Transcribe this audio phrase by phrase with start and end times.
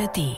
[0.00, 0.36] ARD.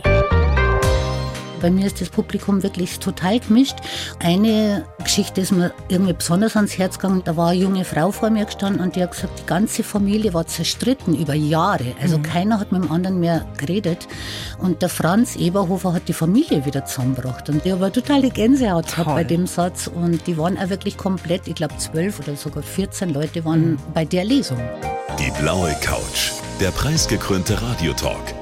[1.60, 3.76] Bei mir ist das Publikum wirklich total gemischt.
[4.18, 7.22] Eine Geschichte ist mir irgendwie besonders ans Herz gegangen.
[7.24, 10.34] Da war eine junge Frau vor mir gestanden und die hat gesagt, die ganze Familie
[10.34, 11.94] war zerstritten über Jahre.
[12.02, 12.24] Also mhm.
[12.24, 14.08] keiner hat mit dem anderen mehr geredet.
[14.58, 17.48] Und der Franz Eberhofer hat die Familie wieder zusammengebracht.
[17.48, 19.86] Und ich habe totale Gänsehaut gehabt bei dem Satz.
[19.86, 23.78] Und die waren auch wirklich komplett, ich glaube zwölf oder sogar 14 Leute waren mhm.
[23.94, 24.58] bei der Lesung.
[25.20, 28.41] Die blaue Couch, der preisgekrönte Radiotalk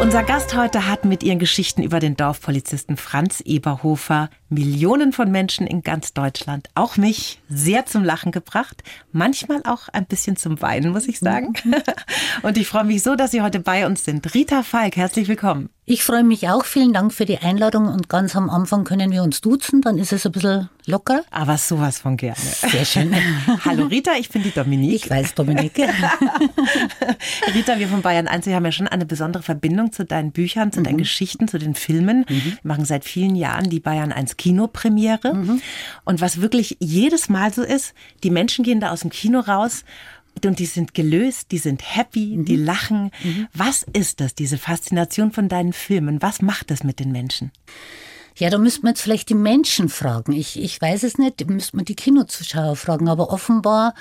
[0.00, 5.66] Unser Gast heute hat mit ihren Geschichten über den Dorfpolizisten Franz Eberhofer Millionen von Menschen
[5.66, 8.82] in ganz Deutschland, auch mich, sehr zum Lachen gebracht.
[9.12, 11.54] Manchmal auch ein bisschen zum Weinen, muss ich sagen.
[11.64, 11.74] Mhm.
[12.42, 14.34] Und ich freue mich so, dass Sie heute bei uns sind.
[14.34, 15.70] Rita Falk, herzlich willkommen.
[15.84, 16.64] Ich freue mich auch.
[16.64, 17.88] Vielen Dank für die Einladung.
[17.88, 21.24] Und ganz am Anfang können wir uns duzen, dann ist es ein bisschen locker.
[21.32, 22.36] Aber sowas von gerne.
[22.36, 23.12] Sehr schön.
[23.64, 24.94] Hallo Rita, ich bin die Dominique.
[24.94, 25.78] Ich weiß, Dominique.
[27.54, 30.70] Rita, wir von Bayern 1, wir haben ja schon eine besondere Verbindung zu deinen Büchern,
[30.70, 30.84] zu mhm.
[30.84, 32.26] deinen Geschichten, zu den Filmen.
[32.28, 32.44] Mhm.
[32.44, 35.34] Wir machen seit vielen Jahren die Bayern 1 Kinopremiere.
[35.34, 35.62] Mhm.
[36.04, 39.84] Und was wirklich jedes Mal so ist, die Menschen gehen da aus dem Kino raus
[40.44, 42.44] und die sind gelöst, die sind happy, mhm.
[42.44, 43.10] die lachen.
[43.22, 43.48] Mhm.
[43.54, 46.22] Was ist das, diese Faszination von deinen Filmen?
[46.22, 47.52] Was macht das mit den Menschen?
[48.38, 50.32] Ja, da müsste man jetzt vielleicht die Menschen fragen.
[50.32, 53.08] Ich, ich weiß es nicht, da müsste man die Kinozuschauer fragen.
[53.08, 53.94] Aber offenbar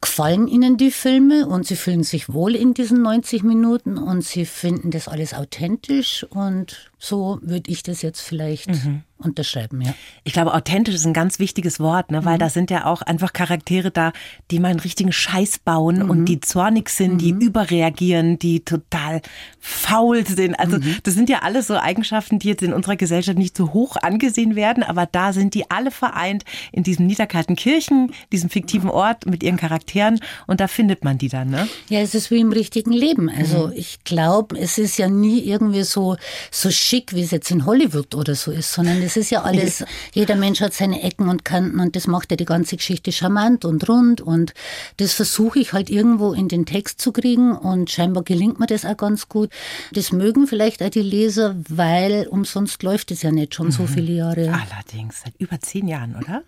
[0.00, 4.46] gefallen ihnen die Filme und sie fühlen sich wohl in diesen 90 Minuten und sie
[4.46, 9.94] finden das alles authentisch und so würde ich das jetzt vielleicht mhm unterschreiben, ja.
[10.24, 12.24] Ich glaube, authentisch ist ein ganz wichtiges Wort, ne?
[12.24, 12.40] weil mhm.
[12.40, 14.12] da sind ja auch einfach Charaktere da,
[14.50, 16.10] die mal einen richtigen Scheiß bauen mhm.
[16.10, 17.18] und die zornig sind, mhm.
[17.18, 19.20] die überreagieren, die total
[19.58, 20.58] faul sind.
[20.58, 20.96] Also mhm.
[21.02, 24.54] das sind ja alles so Eigenschaften, die jetzt in unserer Gesellschaft nicht so hoch angesehen
[24.54, 29.42] werden, aber da sind die alle vereint in diesem niederkalten Kirchen, diesem fiktiven Ort mit
[29.42, 31.68] ihren Charakteren und da findet man die dann, ne?
[31.88, 33.28] Ja, es ist wie im richtigen Leben.
[33.28, 33.72] Also mhm.
[33.74, 36.16] ich glaube, es ist ja nie irgendwie so,
[36.50, 39.84] so schick, wie es jetzt in Hollywood oder so ist, sondern es ist ja alles,
[40.12, 43.64] jeder Mensch hat seine Ecken und Kanten und das macht ja die ganze Geschichte charmant
[43.64, 44.52] und rund und
[44.98, 48.84] das versuche ich halt irgendwo in den Text zu kriegen und scheinbar gelingt mir das
[48.84, 49.48] auch ganz gut.
[49.92, 53.72] Das mögen vielleicht auch die Leser, weil umsonst läuft es ja nicht schon mhm.
[53.72, 54.52] so viele Jahre.
[54.52, 56.42] Allerdings, seit über zehn Jahren, oder?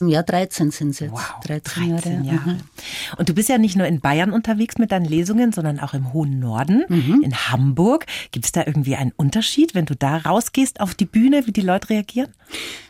[0.00, 1.12] Im Jahr 13 sind es jetzt.
[1.12, 2.36] Wow, 13, 13 Jahre.
[2.36, 2.50] Jahre.
[2.54, 2.60] Mhm.
[3.18, 6.12] Und du bist ja nicht nur in Bayern unterwegs mit deinen Lesungen, sondern auch im
[6.12, 7.22] hohen Norden, mhm.
[7.22, 8.06] in Hamburg.
[8.30, 11.60] Gibt es da irgendwie einen Unterschied, wenn du da rausgehst auf die Bühne, wie die
[11.60, 12.30] Leute reagieren?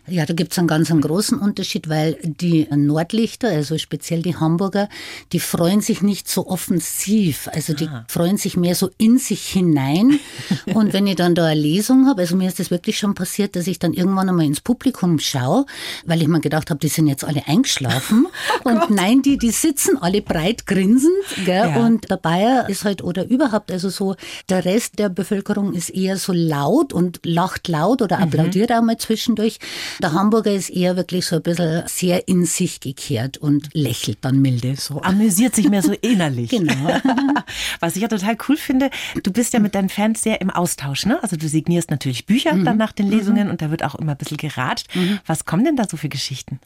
[0.07, 4.91] Ja, da gibt's einen ganz einen großen Unterschied, weil die Nordlichter, also speziell die Hamburger,
[5.33, 7.49] die freuen sich nicht so offensiv.
[7.53, 8.05] Also die ah.
[8.09, 10.21] freuen sich mehr so in sich hinein.
[10.75, 13.57] Und wenn ich dann da eine Lesung habe, also mir ist das wirklich schon passiert,
[13.57, 15.65] dass ich dann irgendwann einmal ins Publikum schaue,
[16.05, 18.27] weil ich mir gedacht habe, die sind jetzt alle eingeschlafen.
[18.65, 21.13] oh und nein, die, die sitzen alle breit grinsend.
[21.47, 21.71] Gell?
[21.75, 21.77] Ja.
[21.77, 24.17] Und der Bayer ist halt, oder überhaupt, also so,
[24.51, 28.25] der Rest der Bevölkerung ist eher so laut und lacht laut oder mhm.
[28.25, 28.77] applaudiert mhm.
[28.77, 29.59] auch mal zwischendurch.
[30.01, 34.41] Der Hamburger ist eher wirklich so ein bisschen sehr in sich gekehrt und lächelt dann
[34.41, 34.77] milde.
[34.77, 35.03] So.
[35.03, 36.51] Amüsiert sich mehr so innerlich.
[36.51, 36.75] genau.
[37.81, 38.91] Was ich ja total cool finde,
[39.23, 41.07] du bist ja mit deinen Fans sehr im Austausch.
[41.07, 41.23] Ne?
[41.23, 42.65] Also du signierst natürlich Bücher mhm.
[42.65, 43.51] dann nach den Lesungen mhm.
[43.51, 44.95] und da wird auch immer ein bisschen geratscht.
[44.95, 45.19] Mhm.
[45.27, 46.61] Was kommen denn da so für Geschichten?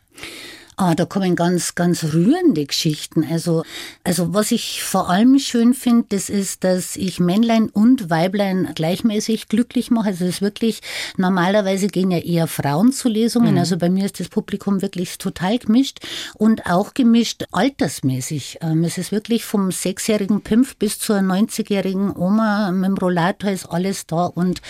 [0.80, 3.26] Ah, da kommen ganz, ganz rührende Geschichten.
[3.28, 3.64] Also,
[4.04, 9.48] also was ich vor allem schön finde, das ist, dass ich Männlein und Weiblein gleichmäßig
[9.48, 10.10] glücklich mache.
[10.10, 10.80] Also es ist wirklich,
[11.16, 13.54] normalerweise gehen ja eher Frauen zu Lesungen.
[13.54, 13.58] Mhm.
[13.58, 15.98] Also bei mir ist das Publikum wirklich total gemischt
[16.34, 18.58] und auch gemischt altersmäßig.
[18.60, 23.66] Ähm, es ist wirklich vom sechsjährigen Pimpf bis zur 90-jährigen Oma mit dem Rollator ist
[23.66, 24.62] alles da und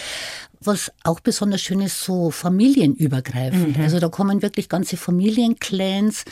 [0.68, 3.76] was auch besonders schön ist, so familienübergreifend.
[3.76, 3.82] Mhm.
[3.82, 6.24] Also da kommen wirklich ganze Familienclans.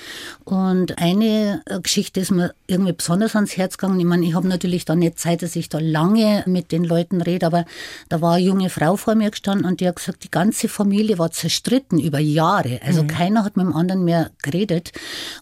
[0.45, 3.99] Und eine äh, Geschichte ist mir irgendwie besonders ans Herz gegangen.
[3.99, 7.21] Ich meine, ich habe natürlich da nicht Zeit, dass ich da lange mit den Leuten
[7.21, 7.65] rede, aber
[8.09, 11.19] da war eine junge Frau vor mir gestanden und die hat gesagt, die ganze Familie
[11.19, 12.81] war zerstritten über Jahre.
[12.85, 13.09] Also mhm.
[13.09, 14.93] keiner hat mit dem anderen mehr geredet.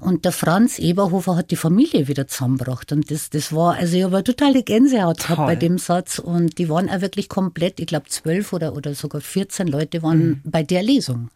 [0.00, 2.92] Und der Franz Eberhofer hat die Familie wieder zusammengebracht.
[2.92, 6.20] Und das, das war, also ich habe eine totale Gänsehaut gehabt bei dem Satz.
[6.20, 10.26] Und die waren auch wirklich komplett, ich glaube zwölf oder oder sogar 14 Leute waren
[10.26, 10.40] mhm.
[10.44, 11.30] bei der Lesung.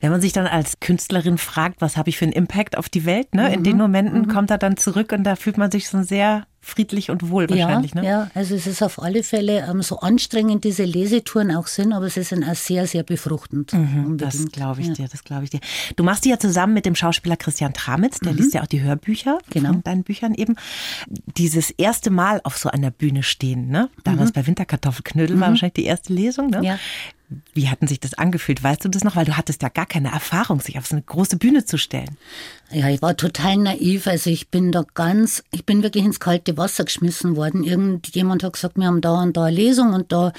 [0.00, 3.06] Wenn man sich dann als Künstlerin fragt, was habe ich für einen Impact auf die
[3.06, 3.52] Welt, ne?
[3.52, 3.82] in den mhm.
[3.82, 4.28] Momenten mhm.
[4.28, 7.94] kommt er dann zurück und da fühlt man sich so sehr friedlich und wohl wahrscheinlich.
[7.94, 8.06] Ja, ne?
[8.06, 12.10] ja, also es ist auf alle Fälle ähm, so anstrengend diese Lesetouren auch sind, aber
[12.10, 13.72] sie sind auch sehr, sehr befruchtend.
[13.72, 14.94] Mhm, das glaube ich ja.
[14.94, 15.60] dir, das glaube ich dir.
[15.96, 18.38] Du machst die ja zusammen mit dem Schauspieler Christian Tramitz, der mhm.
[18.38, 19.72] liest ja auch die Hörbücher genau.
[19.72, 20.56] von deinen Büchern eben.
[21.36, 23.88] Dieses erste Mal auf so einer Bühne stehen, ne?
[24.04, 24.34] Damals mhm.
[24.34, 25.52] bei Winterkartoffelknödel war mhm.
[25.52, 26.60] wahrscheinlich die erste Lesung, ne?
[26.62, 26.78] Ja.
[27.54, 28.62] Wie hatten sich das angefühlt?
[28.62, 29.16] Weißt du das noch?
[29.16, 32.16] Weil du hattest ja gar keine Erfahrung, sich auf so eine große Bühne zu stellen.
[32.70, 34.06] Ja, ich war total naiv.
[34.06, 37.62] Also ich bin da ganz, ich bin wirklich ins kalte Wasser geschmissen worden.
[37.62, 40.32] Irgendjemand hat gesagt, wir haben da und da eine Lesung und da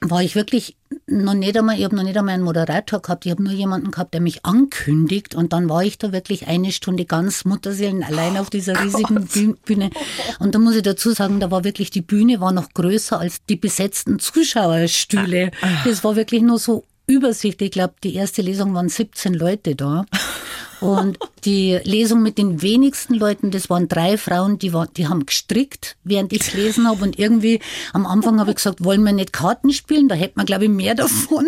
[0.00, 0.76] war ich wirklich
[1.06, 3.90] noch nicht einmal, ich habe noch nicht einmal einen Moderator gehabt, ich habe nur jemanden
[3.90, 8.36] gehabt, der mich ankündigt und dann war ich da wirklich eine Stunde ganz Mutterseelen allein
[8.38, 9.62] auf dieser oh riesigen Gott.
[9.64, 9.90] Bühne.
[10.38, 13.44] Und da muss ich dazu sagen, da war wirklich, die Bühne war noch größer als
[13.44, 15.50] die besetzten Zuschauerstühle.
[15.60, 15.68] Ah.
[15.84, 17.68] Das war wirklich nur so übersichtlich.
[17.68, 20.06] Ich glaube, die erste Lesung waren 17 Leute da.
[20.80, 25.26] Und die Lesung mit den wenigsten Leuten, das waren drei Frauen, die, war, die haben
[25.26, 27.02] gestrickt, während ich gelesen habe.
[27.02, 27.60] Und irgendwie
[27.92, 30.08] am Anfang habe ich gesagt, wollen wir nicht Karten spielen?
[30.08, 31.46] Da hätte man, glaube ich, mehr davon.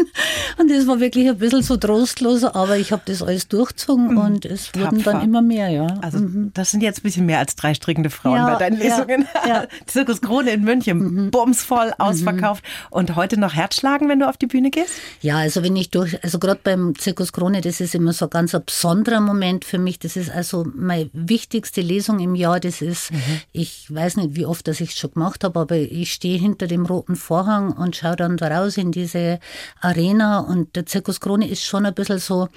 [0.59, 4.19] Und das war wirklich ein bisschen so trostlos, aber ich habe das alles durchgezogen mhm.
[4.19, 4.87] und es Tapfer.
[4.87, 5.87] wurden dann immer mehr, ja.
[6.03, 6.51] Also mhm.
[6.55, 9.27] das sind jetzt ein bisschen mehr als drei strickende Frauen ja, bei deinen Lesungen.
[9.35, 9.67] Ja, ja.
[9.87, 11.31] Zirkus Krone in München, mhm.
[11.31, 11.95] bumsvoll, mhm.
[11.99, 12.65] ausverkauft.
[12.91, 14.95] Und heute noch Herzschlagen, wenn du auf die Bühne gehst?
[15.21, 18.55] Ja, also wenn ich durch, also gerade beim Zirkus Krone, das ist immer so ganz
[18.55, 19.99] ein besonderer Moment für mich.
[19.99, 22.61] Das ist also meine wichtigste Lesung im Jahr.
[22.61, 23.19] Das ist, mhm.
[23.53, 26.87] ich weiß nicht, wie oft das ich schon gemacht habe, aber ich stehe hinter dem
[26.87, 29.41] roten Vorhang und schaue dann da raus in diese
[29.81, 32.49] Arena und der Zirkus Krone ist schon ein bisschen so,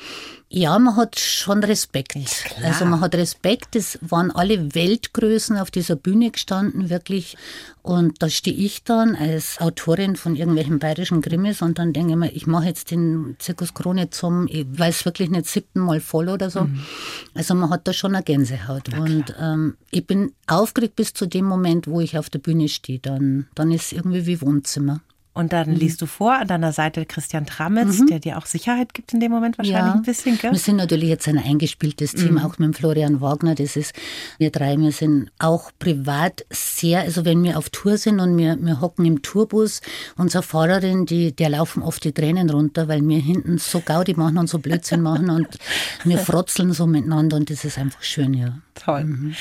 [0.55, 2.15] ja, man hat schon Respekt.
[2.63, 3.75] Also man hat Respekt.
[3.75, 7.35] Es waren alle Weltgrößen auf dieser Bühne gestanden, wirklich.
[7.81, 12.15] Und da stehe ich dann als Autorin von irgendwelchen bayerischen Krimis und dann denke ich
[12.15, 16.29] mir, ich mache jetzt den Zirkus Krone zum, ich weiß wirklich nicht, siebten Mal voll
[16.29, 16.61] oder so.
[16.61, 16.79] Mhm.
[17.33, 18.97] Also man hat da schon eine Gänsehaut.
[18.97, 22.99] Und ähm, ich bin aufgeregt bis zu dem Moment, wo ich auf der Bühne stehe.
[22.99, 25.01] Dann, dann ist es irgendwie wie Wohnzimmer.
[25.35, 25.75] Und dann mhm.
[25.75, 28.07] liest du vor, an deiner Seite Christian Tramitz, mhm.
[28.07, 29.93] der dir auch Sicherheit gibt in dem Moment wahrscheinlich ja.
[29.93, 30.37] ein bisschen.
[30.37, 30.53] Gell?
[30.53, 32.37] Wir sind natürlich jetzt ein eingespieltes Team, mhm.
[32.39, 33.53] auch mit Florian Wagner.
[33.53, 33.93] Das ist,
[34.37, 38.57] wir drei, wir sind auch privat sehr, also wenn wir auf Tour sind und wir,
[38.61, 39.81] wir hocken im Tourbus,
[40.15, 44.37] unsere Fahrerin, die, der laufen oft die Tränen runter, weil wir hinten so Gaudi machen
[44.37, 45.57] und so Blödsinn machen und
[46.05, 48.59] wir frotzeln so miteinander und das ist einfach schön, ja.
[48.73, 49.33] Toll.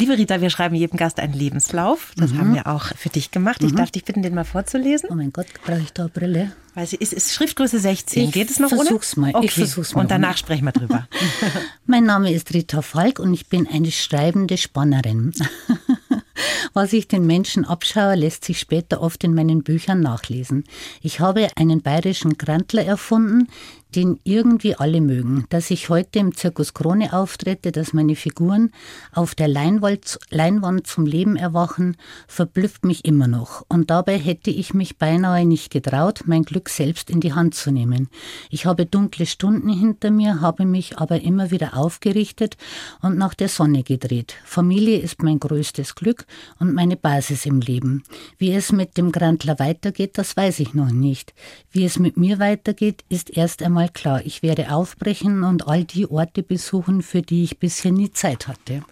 [0.00, 2.12] Liebe Rita, wir schreiben jedem Gast einen Lebenslauf.
[2.16, 2.38] Das mhm.
[2.38, 3.64] haben wir auch für dich gemacht.
[3.64, 3.78] Ich mhm.
[3.78, 5.08] darf dich bitten, den mal vorzulesen.
[5.10, 6.52] Oh mein Gott, brauche ich da eine Brille?
[6.74, 8.26] Weil sie ist, ist Schriftgröße 16.
[8.28, 9.32] Ich Geht es noch versuch's ohne?
[9.32, 9.34] Mal.
[9.34, 9.46] Okay.
[9.46, 10.02] Ich versuch's mal.
[10.02, 10.36] Und danach ohne.
[10.36, 11.08] sprechen wir drüber.
[11.86, 15.32] mein Name ist Rita Falk und ich bin eine schreibende Spannerin.
[16.72, 20.62] Was ich den Menschen abschaue, lässt sich später oft in meinen Büchern nachlesen.
[21.02, 23.48] Ich habe einen bayerischen Grantler erfunden,
[23.94, 25.46] den irgendwie alle mögen.
[25.48, 28.70] Dass ich heute im Zirkus Krone auftrete, dass meine Figuren
[29.12, 31.96] auf der Leinwand zum Leben erwachen,
[32.26, 33.64] verblüfft mich immer noch.
[33.68, 37.70] Und dabei hätte ich mich beinahe nicht getraut, mein Glück selbst in die Hand zu
[37.70, 38.08] nehmen.
[38.50, 42.56] Ich habe dunkle Stunden hinter mir, habe mich aber immer wieder aufgerichtet
[43.00, 44.34] und nach der Sonne gedreht.
[44.44, 46.26] Familie ist mein größtes Glück
[46.58, 48.02] und meine Basis im Leben.
[48.36, 51.32] Wie es mit dem Grantler weitergeht, das weiß ich noch nicht.
[51.70, 55.84] Wie es mit mir weitergeht, ist erst einmal einmal klar, ich werde aufbrechen und all
[55.84, 58.82] die Orte besuchen, für die ich bisher nie Zeit hatte.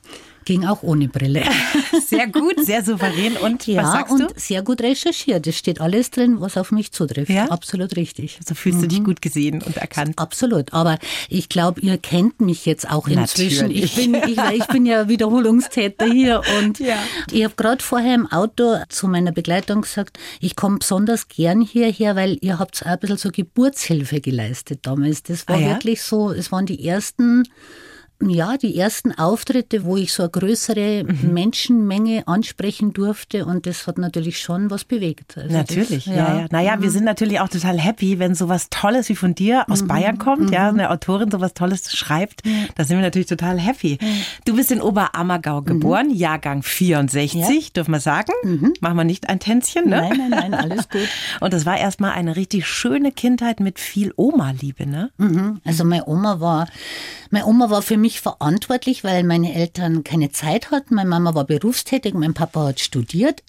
[0.46, 1.42] Ging auch ohne Brille.
[2.06, 3.36] Sehr gut, sehr souverän.
[3.36, 4.26] Und ja, was sagst und du?
[4.36, 5.44] sehr gut recherchiert.
[5.46, 7.30] Es steht alles drin, was auf mich zutrifft.
[7.30, 7.46] Ja?
[7.46, 8.38] Absolut richtig.
[8.46, 8.82] So fühlst mhm.
[8.82, 9.04] du dich mhm.
[9.04, 10.16] gut gesehen und erkannt.
[10.18, 10.72] Absolut.
[10.72, 10.98] Aber
[11.28, 13.72] ich glaube, ihr kennt mich jetzt auch inzwischen.
[13.72, 16.42] Ich bin, ich, ich, bin ja Wiederholungstäter hier.
[16.60, 16.98] Und ja.
[17.32, 22.14] ich habe gerade vorher im Auto zu meiner Begleitung gesagt, ich komme besonders gern hierher,
[22.14, 25.24] weil ihr habt auch ein bisschen so Geburtshilfe geleistet damals.
[25.24, 25.68] Das war ah, ja?
[25.70, 27.42] wirklich so, es waren die ersten
[28.22, 31.34] ja, die ersten Auftritte, wo ich so eine größere mhm.
[31.34, 35.36] Menschenmenge ansprechen durfte und das hat natürlich schon was bewegt.
[35.36, 36.46] Also natürlich, das, ja, ja.
[36.50, 36.82] Naja, mhm.
[36.82, 39.88] wir sind natürlich auch total happy, wenn sowas Tolles wie von dir aus mhm.
[39.88, 40.78] Bayern kommt, ja, mhm.
[40.78, 42.42] eine Autorin sowas Tolles schreibt,
[42.74, 43.98] da sind wir natürlich total happy.
[44.46, 45.66] Du bist in Oberammergau mhm.
[45.66, 47.70] geboren, Jahrgang 64, ja.
[47.74, 48.32] dürfen wir sagen.
[48.42, 48.72] Mhm.
[48.80, 50.08] Machen wir nicht ein Tänzchen, ne?
[50.08, 51.08] Nein, nein, nein, alles gut.
[51.40, 55.10] und das war erstmal eine richtig schöne Kindheit mit viel Oma-Liebe, ne?
[55.64, 56.68] Also meine Oma war,
[57.30, 60.94] meine Oma war für mich mich verantwortlich, weil meine Eltern keine Zeit hatten.
[60.94, 63.42] Meine Mama war berufstätig, mein Papa hat studiert.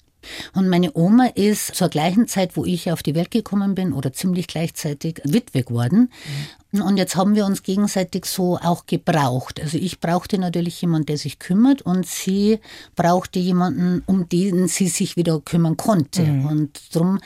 [0.52, 4.12] Und meine Oma ist zur gleichen Zeit, wo ich auf die Welt gekommen bin, oder
[4.12, 6.10] ziemlich gleichzeitig Witwe geworden.
[6.70, 9.58] Und jetzt haben wir uns gegenseitig so auch gebraucht.
[9.58, 12.60] Also ich brauchte natürlich jemanden, der sich kümmert und sie
[12.94, 16.22] brauchte jemanden, um den sie sich wieder kümmern konnte.
[16.24, 16.46] Mhm.
[16.46, 17.20] Und darum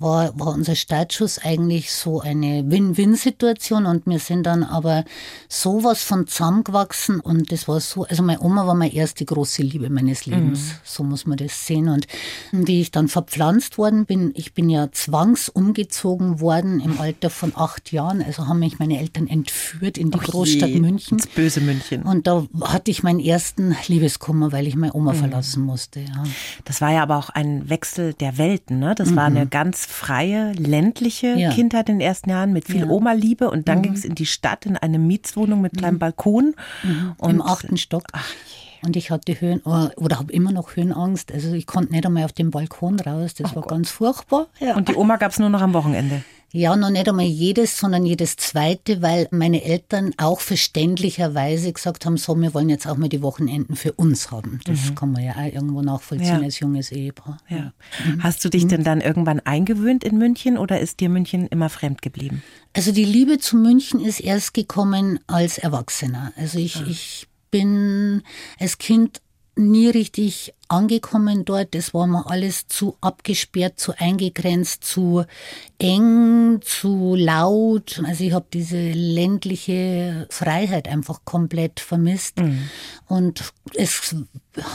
[0.00, 5.04] war, war unser Startschuss eigentlich so eine Win-Win-Situation und wir sind dann aber
[5.48, 9.90] sowas von zusammengewachsen und das war so, also meine Oma war meine erste große Liebe
[9.90, 10.58] meines Lebens.
[10.58, 10.72] Mhm.
[10.82, 11.88] So muss man das sehen.
[11.88, 12.08] Und
[12.50, 17.92] wie ich dann verpflanzt worden bin, ich bin ja zwangsumgezogen worden im Alter von acht
[17.92, 21.18] Jahren, also haben mich meine meine Eltern entführt in die Och Großstadt je, München.
[21.18, 22.02] Das böse München.
[22.02, 25.18] Und da hatte ich meinen ersten Liebeskummer, weil ich meine Oma mhm.
[25.18, 26.00] verlassen musste.
[26.00, 26.24] Ja.
[26.64, 28.78] Das war ja aber auch ein Wechsel der Welten.
[28.78, 28.94] Ne?
[28.94, 29.16] Das mhm.
[29.16, 31.50] war eine ganz freie, ländliche ja.
[31.50, 32.88] Kindheit in den ersten Jahren mit viel ja.
[32.88, 33.50] Oma-Liebe.
[33.50, 33.82] Und dann mhm.
[33.82, 36.00] ging es in die Stadt, in eine Mietswohnung mit kleinem mhm.
[36.00, 36.54] Balkon.
[36.82, 37.12] Mhm.
[37.18, 38.04] Und Im achten Stock.
[38.12, 38.32] Ach
[38.80, 41.32] und ich hatte Höhen oder habe immer noch Höhenangst.
[41.32, 43.34] Also ich konnte nicht einmal auf den Balkon raus.
[43.34, 43.70] Das oh war Gott.
[43.70, 44.46] ganz furchtbar.
[44.60, 44.76] Ja.
[44.76, 46.22] Und die Oma gab es nur noch am Wochenende?
[46.50, 52.16] Ja, noch nicht einmal jedes, sondern jedes zweite, weil meine Eltern auch verständlicherweise gesagt haben,
[52.16, 54.60] so, wir wollen jetzt auch mal die Wochenenden für uns haben.
[54.64, 54.94] Das mhm.
[54.94, 56.40] kann man ja auch irgendwo nachvollziehen ja.
[56.40, 57.36] als junges Ehepaar.
[57.50, 57.72] Ja.
[58.06, 58.22] Mhm.
[58.22, 58.68] Hast du dich mhm.
[58.68, 62.42] denn dann irgendwann eingewöhnt in München oder ist dir München immer fremd geblieben?
[62.74, 66.32] Also die Liebe zu München ist erst gekommen als Erwachsener.
[66.36, 66.86] Also ich, ah.
[66.88, 68.22] ich bin
[68.58, 69.20] als Kind
[69.58, 71.74] nie richtig angekommen dort.
[71.74, 75.24] Das war mir alles zu abgesperrt, zu eingegrenzt, zu
[75.78, 78.00] eng, zu laut.
[78.04, 82.38] Also ich habe diese ländliche Freiheit einfach komplett vermisst.
[82.38, 82.68] Mhm.
[83.06, 84.14] Und es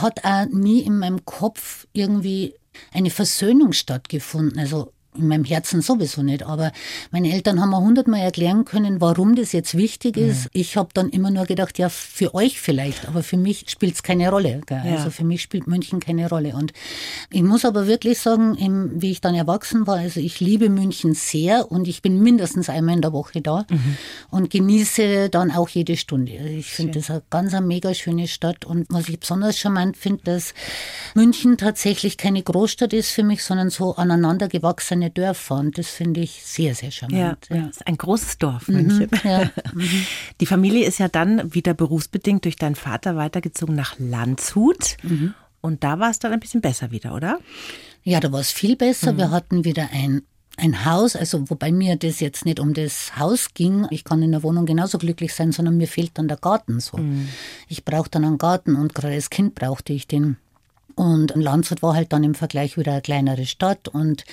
[0.00, 2.54] hat auch nie in meinem Kopf irgendwie
[2.92, 4.58] eine Versöhnung stattgefunden.
[4.58, 6.72] Also in meinem Herzen sowieso nicht, aber
[7.10, 10.44] meine Eltern haben mir hundertmal erklären können, warum das jetzt wichtig ist.
[10.44, 10.50] Mhm.
[10.52, 14.02] Ich habe dann immer nur gedacht, ja, für euch vielleicht, aber für mich spielt es
[14.02, 14.60] keine Rolle.
[14.68, 14.82] Ja.
[14.82, 16.54] Also für mich spielt München keine Rolle.
[16.54, 16.72] Und
[17.30, 21.70] ich muss aber wirklich sagen, wie ich dann erwachsen war, also ich liebe München sehr
[21.70, 23.96] und ich bin mindestens einmal in der Woche da mhm.
[24.30, 26.38] und genieße dann auch jede Stunde.
[26.38, 29.96] Also ich finde das eine ganz eine mega schöne Stadt und was ich besonders charmant
[29.96, 30.54] finde, dass
[31.14, 35.88] München tatsächlich keine Großstadt ist für mich, sondern so aneinander gewachsene kleine Dörfer und das
[35.88, 37.48] finde ich sehr, sehr charmant.
[37.50, 37.66] Ja, ja.
[37.68, 39.10] ist ein großes Dorf, mhm, München.
[39.24, 39.50] Mhm, ja.
[40.40, 44.96] Die Familie ist ja dann wieder berufsbedingt durch deinen Vater weitergezogen nach Landshut.
[45.02, 45.34] Mhm.
[45.60, 47.38] Und da war es dann ein bisschen besser wieder, oder?
[48.02, 49.12] Ja, da war es viel besser.
[49.12, 49.18] Mhm.
[49.18, 50.22] Wir hatten wieder ein
[50.56, 54.30] ein Haus, also wobei mir das jetzt nicht um das Haus ging, ich kann in
[54.30, 56.96] der Wohnung genauso glücklich sein, sondern mir fehlt dann der Garten so.
[56.98, 57.28] Mhm.
[57.68, 60.36] Ich brauche dann einen Garten und gerade als Kind brauchte ich den.
[60.94, 63.88] Und Landshut war halt dann im Vergleich wieder eine kleinere Stadt.
[63.88, 64.24] Und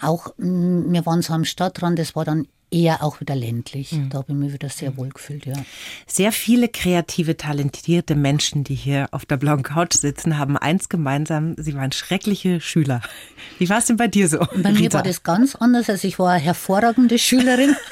[0.00, 3.92] auch, mm, wir waren so am Stadtrand, das war dann eher auch wieder ländlich.
[3.92, 4.10] Mhm.
[4.10, 4.96] Da habe ich mich wieder sehr mhm.
[4.98, 5.54] wohl gefühlt, ja.
[6.06, 11.54] Sehr viele kreative, talentierte Menschen, die hier auf der blauen Couch sitzen, haben eins gemeinsam,
[11.56, 13.00] sie waren schreckliche Schüler.
[13.58, 14.38] Wie war es denn bei dir so?
[14.38, 14.72] Bei Rita?
[14.72, 15.88] mir war das ganz anders.
[15.88, 17.74] Also ich war eine hervorragende Schülerin.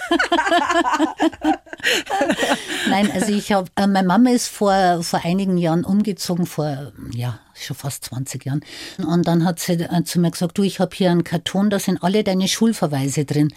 [2.88, 7.40] Nein, also ich habe, äh, meine Mama ist vor, vor einigen Jahren umgezogen, vor, ja,
[7.54, 8.64] schon fast 20 Jahren.
[8.98, 11.78] Und dann hat sie äh, zu mir gesagt, du, ich habe hier einen Karton, da
[11.78, 13.52] sind alle deine Schulverweise drin.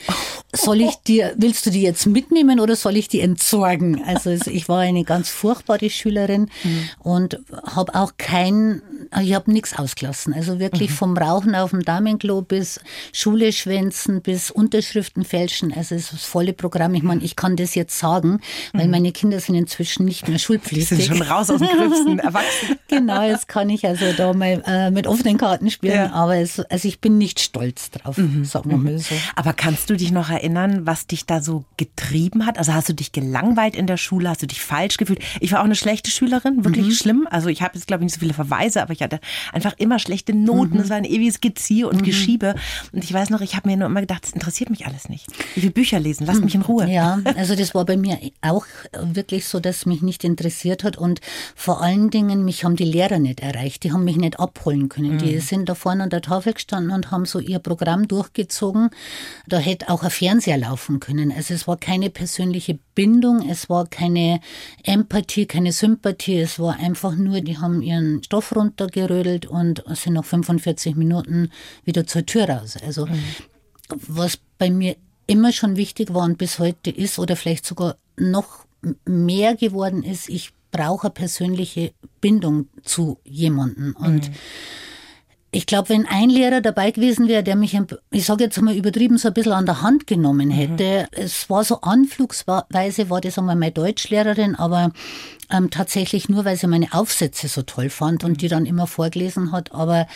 [0.53, 4.03] Soll ich dir, willst du die jetzt mitnehmen oder soll ich die entsorgen?
[4.05, 6.89] Also ich war eine ganz furchtbare Schülerin mhm.
[6.99, 8.81] und habe auch kein,
[9.21, 10.33] ich habe nichts ausgelassen.
[10.33, 10.95] Also wirklich mhm.
[10.95, 12.79] vom Rauchen auf dem Damenklo bis
[13.13, 15.73] Schule schwänzen, bis Unterschriften fälschen.
[15.73, 16.93] Also es ist das volle Programm.
[16.95, 18.39] Ich meine, ich kann das jetzt sagen,
[18.73, 18.91] weil mhm.
[18.91, 20.97] meine Kinder sind inzwischen nicht mehr schulpflichtig.
[20.97, 22.77] Die sind schon raus aus dem Gröbsten, erwachsen.
[22.87, 26.11] genau, jetzt kann ich also da mal äh, mit offenen Karten spielen, ja.
[26.11, 28.45] aber es, also ich bin nicht stolz drauf, mhm.
[28.45, 29.15] sagen wir mal so.
[29.35, 32.57] Aber kannst du dich noch erinnern, was dich da so getrieben hat?
[32.57, 35.19] Also hast du dich gelangweilt in der Schule, hast du dich falsch gefühlt?
[35.39, 36.91] Ich war auch eine schlechte Schülerin, wirklich mhm.
[36.91, 37.27] schlimm.
[37.29, 39.19] Also ich habe jetzt glaube ich nicht so viele Verweise, aber ich hatte
[39.53, 40.75] einfach immer schlechte Noten.
[40.75, 40.81] Mhm.
[40.81, 42.05] Es war ein ewiges Gezier und mhm.
[42.05, 42.55] Geschiebe.
[42.91, 45.27] Und ich weiß noch, ich habe mir nur immer gedacht, das interessiert mich alles nicht.
[45.55, 46.89] Ich will Bücher lesen, lass mich in Ruhe.
[46.89, 48.65] Ja, also das war bei mir auch
[49.01, 51.21] wirklich so, dass mich nicht interessiert hat und
[51.55, 55.13] vor allen Dingen mich haben die Lehrer nicht erreicht die haben mich nicht abholen können.
[55.13, 55.17] Mhm.
[55.19, 58.89] Die sind da vorne an der Tafel gestanden und haben so ihr Programm durchgezogen.
[59.47, 61.31] Da hätte auch ein Fernseher laufen können.
[61.31, 64.39] Also es war keine persönliche Bindung, es war keine
[64.83, 66.39] Empathie, keine Sympathie.
[66.39, 71.51] Es war einfach nur, die haben ihren Stoff runtergerödelt und sind nach 45 Minuten
[71.83, 72.77] wieder zur Tür raus.
[72.83, 73.23] Also mhm.
[74.07, 74.95] was bei mir
[75.27, 78.65] immer schon wichtig war und bis heute ist oder vielleicht sogar noch
[79.05, 83.95] mehr geworden ist, ich brauche eine persönliche Bindung zu jemandem.
[83.97, 84.35] Und mhm.
[85.57, 87.75] Ich glaube, wenn ein Lehrer dabei gewesen wäre, der mich,
[88.11, 91.07] ich sage jetzt mal übertrieben, so ein bisschen an der Hand genommen hätte.
[91.11, 91.23] Mhm.
[91.23, 94.91] Es war so anflugsweise, war das einmal meine Deutschlehrerin, aber
[95.49, 99.51] ähm, tatsächlich nur, weil sie meine Aufsätze so toll fand und die dann immer vorgelesen
[99.51, 99.71] hat.
[99.71, 100.07] Aber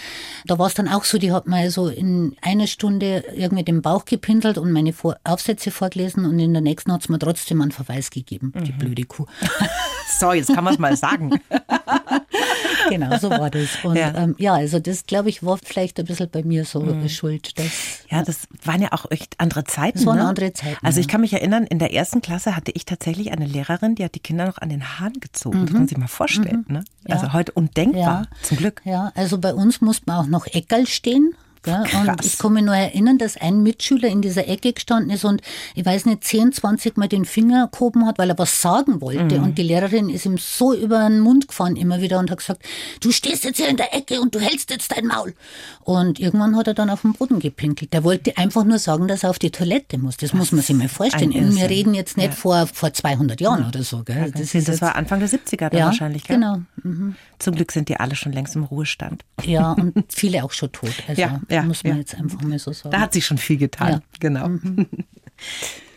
[0.45, 3.81] da war es dann auch so, die hat mir so in einer Stunde irgendwie den
[3.81, 7.61] Bauch gepindelt und meine Vor Aufsätze vorgelesen und in der nächsten hat es mir trotzdem
[7.61, 8.63] einen Verweis gegeben, mhm.
[8.63, 9.25] die blöde Kuh.
[10.19, 11.39] so, jetzt kann man es mal sagen.
[12.89, 13.83] genau, so war das.
[13.83, 16.81] Und ja, ähm, ja also das, glaube ich, war vielleicht ein bisschen bei mir so
[16.81, 17.07] mhm.
[17.09, 17.57] schuld.
[17.57, 19.99] Dass, ja, das waren ja auch echt andere Zeiten.
[19.99, 20.27] Das waren ne?
[20.27, 20.85] andere Zeiten.
[20.85, 24.03] Also ich kann mich erinnern, in der ersten Klasse hatte ich tatsächlich eine Lehrerin, die
[24.03, 25.59] hat die Kinder noch an den Haaren gezogen.
[25.59, 25.61] Mhm.
[25.61, 26.65] Das kann man sich mal vorstellen.
[26.67, 26.73] Mhm.
[26.73, 26.83] Ne?
[27.05, 27.33] Also ja.
[27.33, 28.37] heute undenkbar, ja.
[28.41, 28.81] zum Glück.
[28.83, 31.35] Ja, also bei uns musste man auch noch Eckerl stehen.
[31.63, 31.83] Gell?
[31.93, 35.41] Und ich kann mich nur erinnern, dass ein Mitschüler in dieser Ecke gestanden ist und
[35.75, 39.37] ich weiß nicht, 10, 20 Mal den Finger gehoben hat, weil er was sagen wollte.
[39.37, 39.43] Mhm.
[39.43, 42.63] Und die Lehrerin ist ihm so über den Mund gefahren immer wieder und hat gesagt,
[42.99, 45.35] du stehst jetzt hier in der Ecke und du hältst jetzt dein Maul.
[45.83, 47.93] Und irgendwann hat er dann auf den Boden gepinkelt.
[47.93, 50.17] Der wollte einfach nur sagen, dass er auf die Toilette muss.
[50.17, 51.31] Das, das muss man sich mal vorstellen.
[51.55, 52.35] Wir reden jetzt nicht ja.
[52.35, 53.67] vor, vor 200 Jahren ja.
[53.67, 54.03] oder so.
[54.03, 54.17] Gell?
[54.17, 56.23] Ja, das, das, das war Anfang der 70er dann wahrscheinlich.
[56.23, 56.37] Gell?
[56.37, 56.61] genau.
[56.83, 57.15] Mhm.
[57.39, 59.25] Zum Glück sind die alle schon längst im Ruhestand.
[59.43, 60.93] Ja, und viele auch schon tot.
[61.07, 61.99] Also ja, ja, muss man ja.
[61.99, 62.91] jetzt einfach mal so sagen.
[62.91, 63.89] Da hat sich schon viel getan.
[63.89, 64.01] Ja.
[64.19, 64.49] Genau.
[64.49, 64.87] Mhm.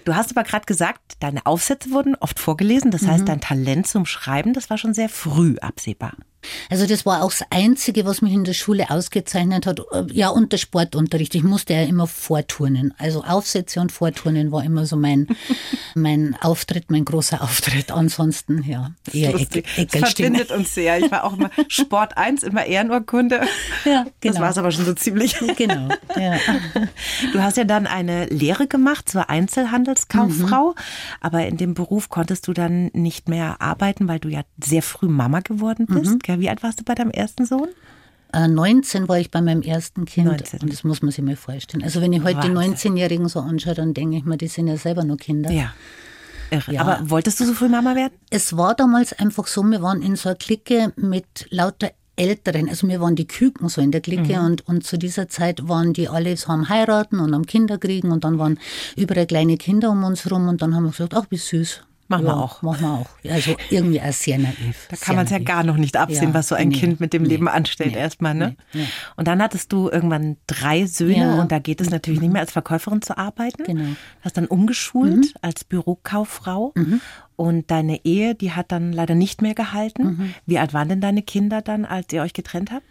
[0.04, 2.90] Du hast aber gerade gesagt, deine Aufsätze wurden oft vorgelesen.
[2.90, 3.26] Das heißt, mhm.
[3.26, 6.14] dein Talent zum Schreiben, das war schon sehr früh absehbar.
[6.70, 9.80] Also das war auch das Einzige, was mich in der Schule ausgezeichnet hat.
[10.12, 11.34] Ja, und der Sportunterricht.
[11.34, 12.94] Ich musste ja immer vorturnen.
[12.98, 15.28] Also Aufsätze und Vorturnen war immer so mein,
[15.94, 17.90] mein Auftritt, mein großer Auftritt.
[17.90, 20.98] Ansonsten, ja, eher Eck, Das verbindet uns sehr.
[20.98, 23.42] Ich war auch immer Sport 1, immer Ehrenurkunde.
[23.84, 24.34] Ja, genau.
[24.34, 25.34] Das war es aber schon so ziemlich.
[25.56, 26.38] Genau, ja.
[27.32, 30.70] Du hast ja dann eine Lehre gemacht zur Einzelhandelskauffrau.
[30.70, 30.74] Mhm.
[31.20, 35.08] Aber in dem Beruf konntest du dann nicht mehr arbeiten, weil du ja sehr früh
[35.08, 36.12] Mama geworden bist.
[36.12, 36.18] Mhm.
[36.40, 37.68] Wie alt warst du bei deinem ersten Sohn?
[38.32, 40.60] 19 äh, war ich bei meinem ersten Kind 19.
[40.60, 41.84] und das muss man sich mal vorstellen.
[41.84, 42.94] Also wenn ich heute Wahnsinn.
[42.94, 45.50] die 19-Jährigen so anschaue, dann denke ich mir, die sind ja selber nur Kinder.
[45.50, 45.72] Ja.
[46.68, 46.82] Ja.
[46.82, 48.12] Aber wolltest du so früh Mama werden?
[48.30, 52.86] Es war damals einfach so, wir waren in so einer Clique mit lauter Älteren, also
[52.86, 54.46] wir waren die Küken so in der Clique mhm.
[54.46, 58.12] und, und zu dieser Zeit waren die alle so am heiraten und am Kinder kriegen
[58.12, 58.60] und dann waren
[58.96, 62.26] überall kleine Kinder um uns rum und dann haben wir gesagt, ach wie süß, Machen
[62.26, 62.62] ja, wir auch.
[62.62, 63.32] Machen wir auch.
[63.32, 64.88] Also irgendwie auch sehr naiv.
[64.90, 67.00] Da kann man es ja gar noch nicht absehen, ja, was so ein nee, Kind
[67.00, 68.34] mit dem nee, Leben anstellt nee, erstmal.
[68.34, 68.56] Ne?
[69.16, 71.40] Und dann hattest du irgendwann drei Söhne ja.
[71.40, 72.26] und da geht es natürlich mhm.
[72.26, 73.64] nicht mehr als Verkäuferin zu arbeiten.
[73.64, 73.96] Genau.
[74.20, 75.32] Hast dann umgeschult mhm.
[75.40, 77.00] als Bürokauffrau mhm.
[77.36, 80.04] und deine Ehe, die hat dann leider nicht mehr gehalten.
[80.04, 80.34] Mhm.
[80.44, 82.84] Wie alt waren denn deine Kinder dann, als ihr euch getrennt habt?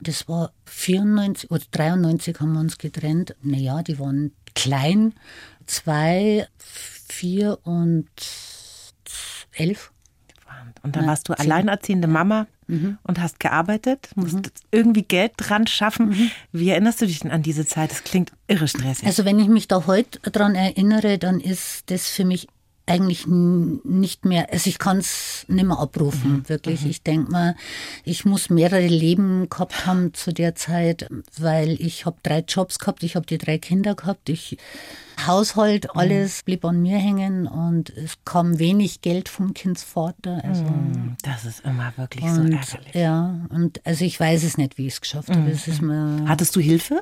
[0.00, 3.34] Das war 94 oder 93 haben wir uns getrennt.
[3.42, 5.14] Naja, die waren klein.
[5.66, 8.08] Zwei, vier und
[9.56, 9.92] elf.
[10.82, 11.50] Und dann ja, warst du zehn.
[11.50, 12.98] alleinerziehende Mama mhm.
[13.02, 14.42] und hast gearbeitet, musst mhm.
[14.70, 16.10] irgendwie Geld dran schaffen.
[16.10, 16.30] Mhm.
[16.52, 17.90] Wie erinnerst du dich denn an diese Zeit?
[17.90, 19.06] Das klingt irre stressig.
[19.06, 22.46] Also wenn ich mich da heute dran erinnere, dann ist das für mich
[22.86, 26.48] eigentlich nicht mehr, also ich kann es nicht mehr abrufen, mhm.
[26.48, 26.82] wirklich.
[26.82, 26.90] Mhm.
[26.90, 27.56] Ich denke mal,
[28.04, 33.02] ich muss mehrere Leben gehabt haben zu der Zeit, weil ich habe drei Jobs gehabt,
[33.02, 34.56] ich habe die drei Kinder gehabt, ich
[35.26, 36.00] Haushalt, mhm.
[36.00, 40.44] alles blieb an mir hängen und es kam wenig Geld vom Kindsvater.
[40.44, 41.16] Also mhm.
[41.22, 42.94] das ist immer wirklich und, so ärgerlich.
[42.94, 45.40] Ja, und also ich weiß es nicht, wie ich es geschafft habe.
[45.40, 46.28] Mhm.
[46.28, 47.00] Hattest du Hilfe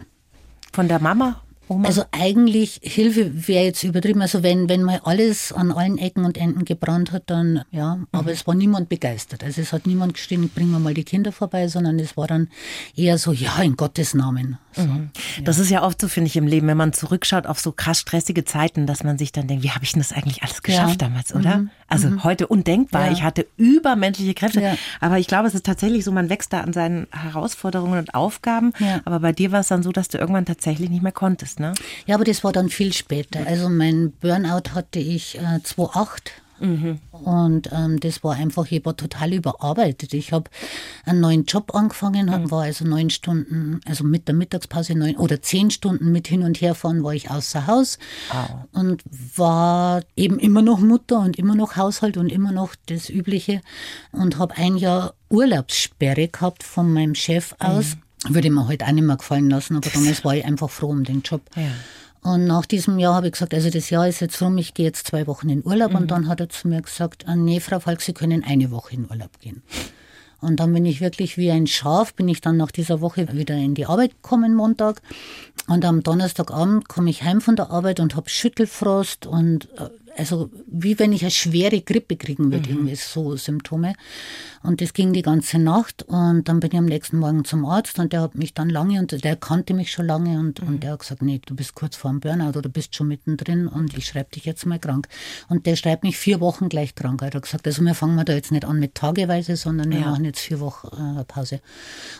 [0.73, 1.43] von der Mama?
[1.69, 1.89] Oma?
[1.89, 4.21] Also eigentlich Hilfe wäre jetzt übertrieben.
[4.21, 8.25] Also wenn, wenn mal alles an allen Ecken und Enden gebrannt hat, dann ja, aber
[8.25, 8.29] mhm.
[8.29, 9.43] es war niemand begeistert.
[9.43, 12.49] Also es hat niemand geschrien, bringen wir mal die Kinder vorbei, sondern es war dann
[12.97, 14.59] eher so, ja, in Gottes Namen.
[14.73, 15.11] So, mhm.
[15.37, 15.43] ja.
[15.45, 18.01] Das ist ja oft so, finde ich, im Leben, wenn man zurückschaut auf so krass
[18.01, 21.01] stressige Zeiten, dass man sich dann denkt, wie habe ich denn das eigentlich alles geschafft
[21.01, 21.09] ja.
[21.09, 21.59] damals, oder?
[21.59, 21.71] Mhm.
[21.89, 22.25] Also mhm.
[22.25, 23.07] heute undenkbar.
[23.07, 23.13] Ja.
[23.13, 24.77] Ich hatte übermenschliche Kräfte.
[25.01, 28.73] Aber ich glaube, es ist tatsächlich so, man wächst da an seinen Herausforderungen und Aufgaben.
[29.05, 31.61] Aber bei dir war es dann so, dass du irgendwann tatsächlich nicht mehr konntest ist,
[31.61, 31.75] ne?
[32.07, 33.47] Ja, aber das war dann viel später.
[33.47, 36.33] Also mein Burnout hatte ich äh, 2008.
[36.61, 37.01] Mhm.
[37.11, 40.15] Und ähm, das war einfach, ich war total überarbeitet.
[40.15, 40.49] Ich habe
[41.05, 42.51] einen neuen Job angefangen, mhm.
[42.51, 46.61] war also neun Stunden, also mit der Mittagspause neun oder zehn Stunden mit hin und
[46.61, 47.99] her fahren, war ich außer Haus
[48.33, 48.79] oh.
[48.79, 49.03] und
[49.37, 53.61] war eben immer noch Mutter und immer noch Haushalt und immer noch das Übliche
[54.13, 57.97] und habe ein Jahr Urlaubssperre gehabt von meinem Chef aus.
[57.97, 60.71] Mhm würde mir heute halt auch nicht mehr gefallen lassen, aber damals war ich einfach
[60.71, 61.43] froh um den Job.
[61.57, 61.71] Ja.
[62.23, 64.87] Und nach diesem Jahr habe ich gesagt, also das Jahr ist jetzt rum, ich gehe
[64.87, 65.91] jetzt zwei Wochen in Urlaub.
[65.91, 65.97] Mhm.
[65.97, 68.95] Und dann hat er zu mir gesagt, ah, nee, Frau Falk, Sie können eine Woche
[68.95, 69.63] in Urlaub gehen.
[70.41, 73.55] Und dann bin ich wirklich wie ein Schaf, bin ich dann nach dieser Woche wieder
[73.55, 75.03] in die Arbeit gekommen, Montag.
[75.69, 80.51] Und am Donnerstagabend komme ich heim von der Arbeit und habe Schüttelfrost und äh, also
[80.67, 82.77] wie wenn ich eine schwere Grippe kriegen würde, mhm.
[82.77, 83.95] irgendwie so Symptome.
[84.63, 87.99] Und das ging die ganze Nacht und dann bin ich am nächsten Morgen zum Arzt
[87.99, 90.69] und der hat mich dann lange und der kannte mich schon lange und, mhm.
[90.69, 93.69] und der hat gesagt, nee, du bist kurz vor dem Burnout oder bist schon mittendrin
[93.69, 95.09] und ich schreibe dich jetzt mal krank.
[95.49, 97.21] Und der schreibt mich vier Wochen gleich krank.
[97.23, 100.01] Er hat gesagt, also wir fangen wir da jetzt nicht an mit tageweise, sondern wir
[100.01, 100.11] ja.
[100.11, 101.61] machen jetzt vier Wochen äh, Pause.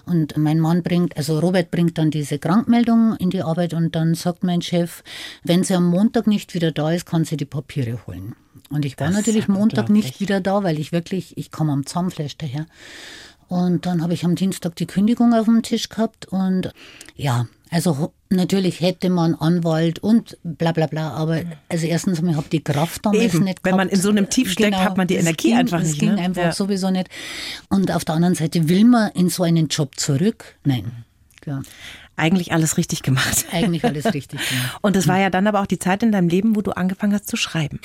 [0.05, 4.15] Und mein Mann bringt, also Robert bringt dann diese Krankmeldung in die Arbeit und dann
[4.15, 5.03] sagt mein Chef,
[5.45, 8.35] wenn sie am Montag nicht wieder da ist, kann sie die Papiere holen.
[8.71, 11.87] Und ich war das natürlich Montag nicht wieder da, weil ich wirklich, ich komme am
[11.87, 12.67] Zahnfleisch daher.
[13.49, 16.73] Und dann habe ich am Dienstag die Kündigung auf dem Tisch gehabt und
[17.15, 22.49] ja, also natürlich hätte man Anwalt und bla bla bla, aber also erstens ich habe
[22.51, 23.45] die Kraft damals Eben.
[23.45, 23.65] nicht gehabt.
[23.65, 25.93] Wenn man in so einem Tief steckt, genau, hat man die Energie ging, einfach nicht.
[25.93, 26.21] Das ging ne?
[26.21, 26.53] einfach ja.
[26.53, 27.09] sowieso nicht.
[27.69, 30.57] Und auf der anderen Seite will man in so einen Job zurück?
[30.65, 31.05] Nein.
[31.47, 31.63] Ja.
[32.17, 33.47] Eigentlich alles richtig gemacht.
[33.53, 34.79] Eigentlich alles richtig gemacht.
[34.83, 37.13] Und es war ja dann aber auch die Zeit in deinem Leben, wo du angefangen
[37.13, 37.81] hast zu schreiben.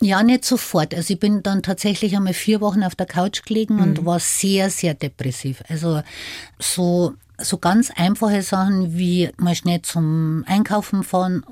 [0.00, 0.94] Ja, nicht sofort.
[0.94, 3.82] Also ich bin dann tatsächlich einmal vier Wochen auf der Couch gelegen mhm.
[3.82, 5.62] und war sehr, sehr depressiv.
[5.68, 6.02] Also
[6.58, 11.44] so, so ganz einfache Sachen wie mal schnell zum Einkaufen fahren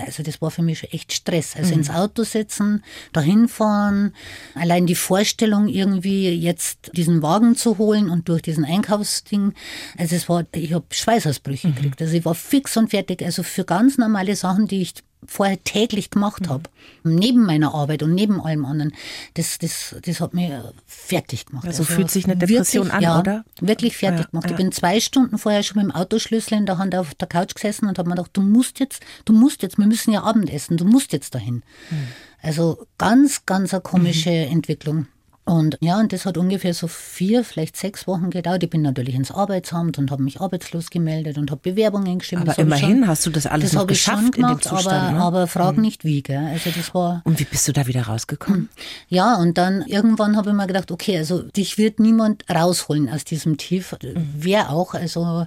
[0.00, 1.56] also das war für mich schon echt Stress.
[1.56, 1.80] Also mhm.
[1.80, 4.14] ins Auto setzen, dahin fahren,
[4.54, 9.52] allein die Vorstellung irgendwie jetzt diesen Wagen zu holen und durch diesen Einkaufsding,
[9.98, 11.74] also es war, ich habe Schweißausbrüche mhm.
[11.74, 12.02] gekriegt.
[12.02, 13.22] Also ich war fix und fertig.
[13.24, 14.94] Also für ganz normale Sachen, die ich
[15.26, 16.50] vorher täglich gemacht mhm.
[16.50, 16.70] habe,
[17.02, 18.92] neben meiner Arbeit und neben allem anderen,
[19.34, 20.50] das, das, das hat mich
[20.86, 21.66] fertig gemacht.
[21.66, 23.44] Also, also fühlt sich eine Depression wirklich, an, ja, oder?
[23.60, 24.46] Wirklich fertig ja, gemacht.
[24.46, 24.50] Ja.
[24.52, 27.54] Ich bin zwei Stunden vorher schon mit dem Autoschlüssel in der Hand auf der Couch
[27.54, 30.76] gesessen und habe mir gedacht, du musst jetzt, du musst jetzt, wir müssen ja Abendessen,
[30.76, 31.62] du musst jetzt dahin.
[31.90, 32.08] Mhm.
[32.42, 34.52] Also ganz, ganz eine komische mhm.
[34.52, 35.06] Entwicklung.
[35.46, 38.62] Und ja, und das hat ungefähr so vier, vielleicht sechs Wochen gedauert.
[38.62, 42.42] Ich bin natürlich ins Arbeitsamt und habe mich arbeitslos gemeldet und habe Bewerbungen geschrieben.
[42.42, 45.02] Aber immerhin schon, hast du das alles das noch geschafft gemacht, in dem Zustand.
[45.02, 45.20] Aber, ne?
[45.20, 45.82] aber frag hm.
[45.82, 46.46] nicht wie, gell?
[46.46, 47.20] Also das war.
[47.24, 48.70] Und wie bist du da wieder rausgekommen?
[49.08, 53.24] Ja, und dann irgendwann habe ich mir gedacht, okay, also dich wird niemand rausholen aus
[53.24, 53.94] diesem Tief.
[54.02, 54.14] Mhm.
[54.36, 55.46] Wer auch, also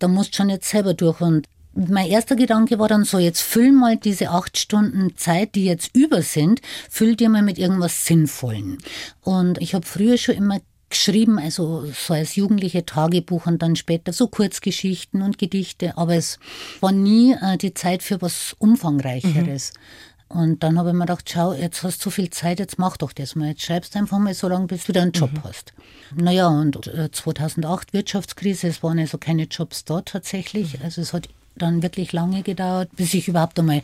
[0.00, 1.20] da musst du schon jetzt selber durch.
[1.20, 5.64] Und mein erster Gedanke war dann so, jetzt füll mal diese acht Stunden Zeit, die
[5.64, 8.78] jetzt über sind, füll dir mal mit irgendwas Sinnvollen.
[9.22, 14.12] Und ich habe früher schon immer geschrieben, also so als jugendliche Tagebuch und dann später
[14.12, 16.38] so Kurzgeschichten und Gedichte, aber es
[16.80, 19.72] war nie äh, die Zeit für was Umfangreicheres.
[19.72, 20.38] Mhm.
[20.38, 22.96] Und dann habe ich mir gedacht, schau, jetzt hast du so viel Zeit, jetzt mach
[22.96, 23.48] doch das mal.
[23.48, 25.44] Jetzt schreibst du einfach mal so lange, bis du wieder einen Job mhm.
[25.44, 25.74] hast.
[26.14, 30.78] Naja, und 2008 äh, Wirtschaftskrise, es waren also keine Jobs da tatsächlich.
[30.78, 30.84] Mhm.
[30.84, 33.82] Also es hat dann wirklich lange gedauert, bis ich überhaupt einmal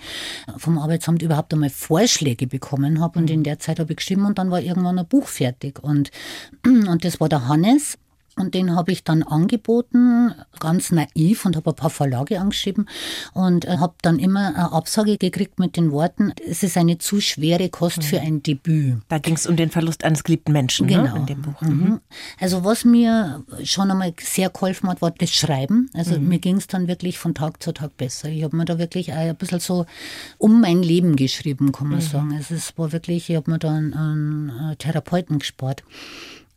[0.57, 3.19] vom Arbeitsamt überhaupt einmal Vorschläge bekommen habe.
[3.19, 5.83] Und in der Zeit habe ich geschrieben und dann war irgendwann ein Buch fertig.
[5.83, 6.11] Und,
[6.67, 7.99] und das war der Hannes.
[8.39, 12.89] Und den habe ich dann angeboten, ganz naiv, und habe ein paar Verlage angeschrieben
[13.35, 17.21] und äh, habe dann immer eine Absage gekriegt mit den Worten, es ist eine zu
[17.21, 18.99] schwere Kost für ein Debüt.
[19.09, 21.15] Da ging es um den Verlust eines geliebten Menschen ne, genau.
[21.15, 21.61] Ne, in dem Buch.
[21.63, 21.69] Mhm.
[21.69, 22.01] mhm.
[22.41, 25.91] Also was mir schon einmal sehr geholfen hat, war das Schreiben.
[25.95, 26.29] Also mhm.
[26.29, 28.29] mir ging es dann wirklich von Tag zu Tag besser.
[28.29, 29.87] Ich habe mir da wirklich ein bisschen so
[30.39, 32.03] um mein Leben geschrieben, kann man mhm.
[32.03, 32.35] sagen.
[32.35, 35.83] Also es war wirklich, ich habe mir da einen, einen Therapeuten gespart.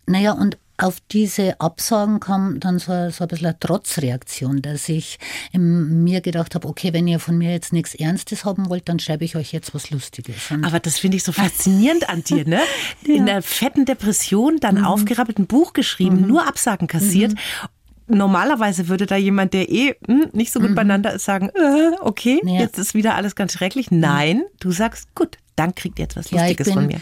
[0.06, 5.20] Naja, und auf diese Absagen kam dann so, so ein bisschen eine Trotzreaktion, dass ich
[5.54, 9.24] mir gedacht habe, okay, wenn ihr von mir jetzt nichts Ernstes haben wollt, dann schreibe
[9.24, 10.50] ich euch jetzt was Lustiges.
[10.50, 12.62] Und Aber das finde ich so faszinierend an dir, ne?
[13.06, 13.16] ja.
[13.16, 14.86] In der fetten Depression dann mhm.
[14.86, 16.28] aufgerappelt ein Buch geschrieben, mhm.
[16.28, 17.34] nur Absagen kassiert.
[17.34, 18.18] Mhm.
[18.18, 20.76] Normalerweise würde da jemand, der eh hm, nicht so gut mhm.
[20.76, 22.60] beieinander ist, sagen, äh, okay, ja.
[22.60, 23.90] jetzt ist wieder alles ganz schrecklich.
[23.92, 27.02] Nein, du sagst, gut, dann kriegt ihr jetzt was Lustiges ja, bin, von mir.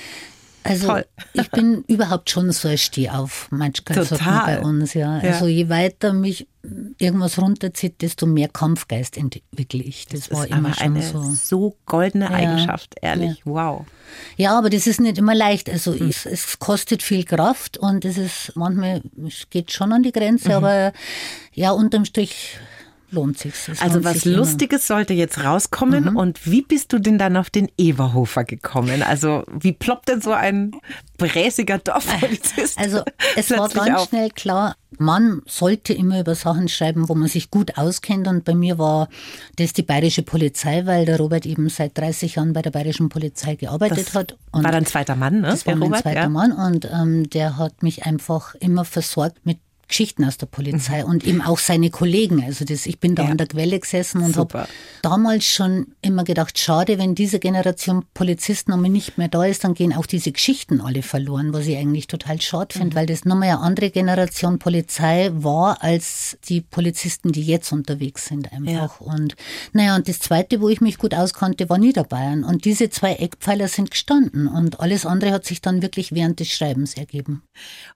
[0.63, 1.05] Also Toll.
[1.33, 5.21] ich bin überhaupt schon so ein Stehauf, manchmal sagt man bei uns, ja.
[5.21, 5.31] ja.
[5.31, 6.47] Also je weiter mich
[6.97, 10.07] irgendwas runterzieht, desto mehr Kampfgeist entwickle ich.
[10.07, 11.23] Das, das war immer schon eine so.
[11.23, 12.31] so goldene ja.
[12.31, 13.45] Eigenschaft, ehrlich, ja.
[13.45, 13.85] wow.
[14.35, 15.69] Ja, aber das ist nicht immer leicht.
[15.69, 16.09] Also mhm.
[16.09, 20.49] es, es, kostet viel Kraft und es ist manchmal, es geht schon an die Grenze,
[20.49, 20.55] mhm.
[20.55, 20.93] aber
[21.53, 22.57] ja, unterm Strich
[23.11, 23.53] lohnt sich.
[23.79, 24.97] Also was Lustiges immer.
[24.97, 26.11] sollte jetzt rauskommen.
[26.11, 26.15] Mhm.
[26.17, 29.03] Und wie bist du denn dann auf den Everhofer gekommen?
[29.03, 30.71] Also wie ploppt denn so ein
[31.17, 32.77] bräsiger Dorfpolizist?
[32.79, 33.03] Also
[33.35, 34.09] es war ganz auf?
[34.09, 38.27] schnell klar, man sollte immer über Sachen schreiben, wo man sich gut auskennt.
[38.27, 39.09] Und bei mir war
[39.57, 43.55] das die bayerische Polizei, weil der Robert eben seit 30 Jahren bei der bayerischen Polizei
[43.55, 44.37] gearbeitet das hat.
[44.51, 45.47] Und war dein zweiter Mann, ne?
[45.47, 46.29] Das war mein Robert, zweiter ja.
[46.29, 51.09] Mann und ähm, der hat mich einfach immer versorgt mit Geschichten aus der Polizei mhm.
[51.09, 52.43] und eben auch seine Kollegen.
[52.43, 53.29] Also das, ich bin da ja.
[53.29, 54.67] an der Quelle gesessen und habe
[55.01, 59.73] damals schon immer gedacht, schade, wenn diese Generation Polizisten einmal nicht mehr da ist, dann
[59.73, 62.99] gehen auch diese Geschichten alle verloren, was ich eigentlich total schade finde, mhm.
[62.99, 68.53] weil das nochmal eine andere Generation Polizei war als die Polizisten, die jetzt unterwegs sind
[68.53, 69.01] einfach.
[69.01, 69.07] Ja.
[69.13, 69.35] Und
[69.73, 72.43] naja, und das Zweite, wo ich mich gut auskannte, war Niederbayern.
[72.43, 76.49] Und diese zwei Eckpfeiler sind gestanden und alles andere hat sich dann wirklich während des
[76.49, 77.41] Schreibens ergeben.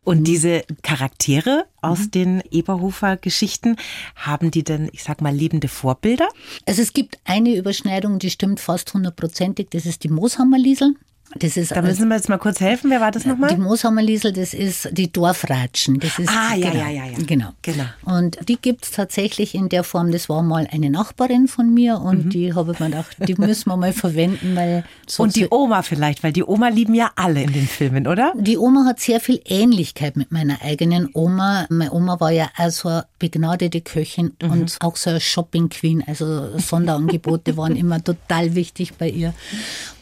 [0.04, 0.24] Und mhm.
[0.24, 2.12] diese Charaktere aus mhm.
[2.12, 3.76] den Eberhofer Geschichten,
[4.16, 6.30] haben die denn, ich sag mal, lebende Vorbilder?
[6.66, 10.96] Also es gibt eine Überschneidung, die stimmt fast hundertprozentig, das ist die Mooshammerliesel.
[11.40, 12.90] Das ist, da müssen wir jetzt mal kurz helfen.
[12.90, 13.50] Wer war das nochmal?
[13.50, 16.00] Die Mooshammerliesel, das ist die Dorfratschen.
[16.00, 17.18] Das ist, ah, ja, genau, ja, ja, ja.
[17.26, 17.50] Genau.
[17.62, 17.86] genau.
[18.06, 20.12] Und die gibt es tatsächlich in der Form.
[20.12, 22.30] Das war mal eine Nachbarin von mir und mhm.
[22.30, 24.56] die habe ich mir gedacht, die müssen wir mal verwenden.
[24.56, 24.84] Weil
[25.18, 28.34] und die Oma vielleicht, weil die Oma lieben ja alle in den Filmen, oder?
[28.36, 31.66] Die Oma hat sehr viel Ähnlichkeit mit meiner eigenen Oma.
[31.70, 34.52] Meine Oma war ja auch so eine begnadete Köchin mhm.
[34.52, 36.04] und auch so eine Shopping Queen.
[36.06, 39.34] Also Sonderangebote waren immer total wichtig bei ihr.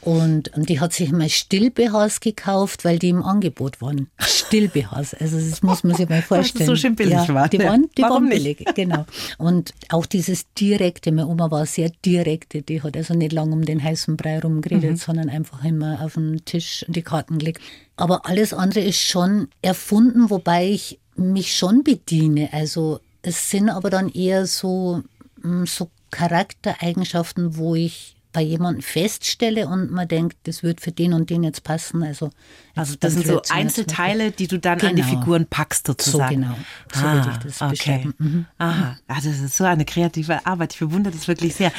[0.01, 4.09] Und, und die hat sich mal Still-BHs gekauft, weil die im Angebot waren.
[4.17, 5.13] Still-BHs.
[5.13, 6.65] Also das muss man sich mal vorstellen.
[6.65, 7.47] so schön billig ja, war.
[7.47, 8.73] Die waren, die Warum waren billig, nicht?
[8.73, 9.05] genau.
[9.37, 13.63] Und auch dieses Direkte, meine Oma war sehr direkte, die hat also nicht lange um
[13.63, 14.95] den heißen Brei rumgeredet, mhm.
[14.95, 17.61] sondern einfach immer auf den Tisch die Karten gelegt.
[17.97, 22.49] Aber alles andere ist schon erfunden, wobei ich mich schon bediene.
[22.51, 25.03] Also es sind aber dann eher so,
[25.41, 31.13] mm, so Charaktereigenschaften, wo ich bei jemandem feststelle und man denkt, das wird für den
[31.13, 32.03] und den jetzt passen.
[32.03, 32.29] Also,
[32.75, 34.91] also das sind so Einzelteile, die du dann genau.
[34.91, 35.19] an die genau.
[35.19, 36.35] Figuren packst sozusagen.
[36.35, 36.55] So genau,
[36.93, 37.69] so ah, würde ich das okay.
[37.71, 38.13] beschreiben.
[38.17, 38.45] Mhm.
[38.57, 40.73] Aha, ah, das ist so eine kreative Arbeit.
[40.73, 41.71] Ich bewundere das wirklich sehr.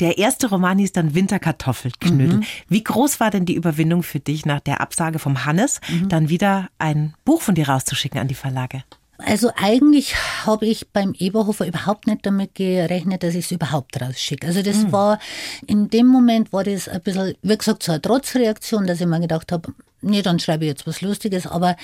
[0.00, 2.38] Der erste Roman hieß dann Winterkartoffelknödel.
[2.38, 2.44] Mhm.
[2.68, 6.08] Wie groß war denn die Überwindung für dich nach der Absage vom Hannes, mhm.
[6.08, 8.82] dann wieder ein Buch von dir rauszuschicken an die Verlage?
[9.18, 10.14] Also eigentlich
[10.46, 14.46] habe ich beim Eberhofer überhaupt nicht damit gerechnet, dass ich es überhaupt rausschicke.
[14.46, 14.92] Also das mhm.
[14.92, 15.18] war,
[15.66, 19.20] in dem Moment war das ein bisschen, wie gesagt, so eine Trotzreaktion, dass ich mir
[19.20, 21.76] gedacht habe, nee, dann schreibe ich jetzt was Lustiges, aber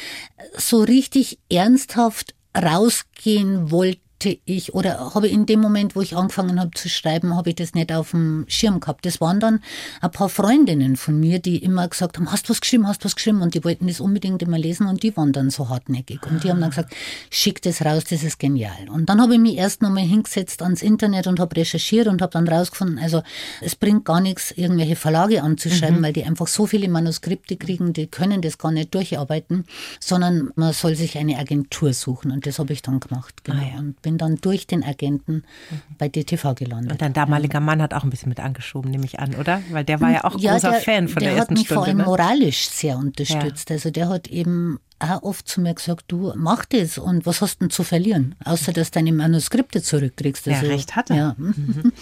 [0.57, 6.59] so richtig ernsthaft rausgehen wollte hatte ich, oder habe in dem Moment, wo ich angefangen
[6.61, 9.05] habe zu schreiben, habe ich das nicht auf dem Schirm gehabt.
[9.07, 9.61] Das waren dann
[10.01, 13.07] ein paar Freundinnen von mir, die immer gesagt haben, hast du was geschrieben, hast du
[13.07, 13.43] was geschrieben?
[13.43, 16.21] Und die wollten das unbedingt immer lesen und die waren dann so hartnäckig.
[16.27, 16.95] Und die haben dann gesagt,
[17.31, 18.89] schick das raus, das ist genial.
[18.91, 22.33] Und dann habe ich mich erst nochmal hingesetzt ans Internet und habe recherchiert und habe
[22.33, 23.23] dann rausgefunden, also
[23.61, 26.03] es bringt gar nichts, irgendwelche Verlage anzuschreiben, mhm.
[26.03, 29.65] weil die einfach so viele Manuskripte kriegen, die können das gar nicht durcharbeiten,
[30.01, 32.31] sondern man soll sich eine Agentur suchen.
[32.31, 33.45] Und das habe ich dann gemacht.
[33.45, 33.59] Genau.
[33.59, 33.79] Ah, ja.
[33.79, 35.81] Und bin bin dann durch den Agenten mhm.
[35.99, 36.93] bei DTV gelandet.
[36.93, 39.61] Und dein damaliger Mann hat auch ein bisschen mit angeschoben, nehme ich an, oder?
[39.71, 41.69] Weil der war ja auch ja, großer der, Fan von der, der ersten Stunde.
[41.69, 42.05] Der hat mich vor allem ne?
[42.05, 43.71] moralisch sehr unterstützt.
[43.71, 43.77] Ja.
[43.77, 47.57] Also der hat eben auch oft zu mir gesagt, du mach das und was hast
[47.57, 50.49] du denn zu verlieren, außer dass du deine Manuskripte zurückkriegst.
[50.49, 51.17] Also, ja, recht hat er.
[51.17, 51.35] Ja.
[51.37, 51.93] Mhm.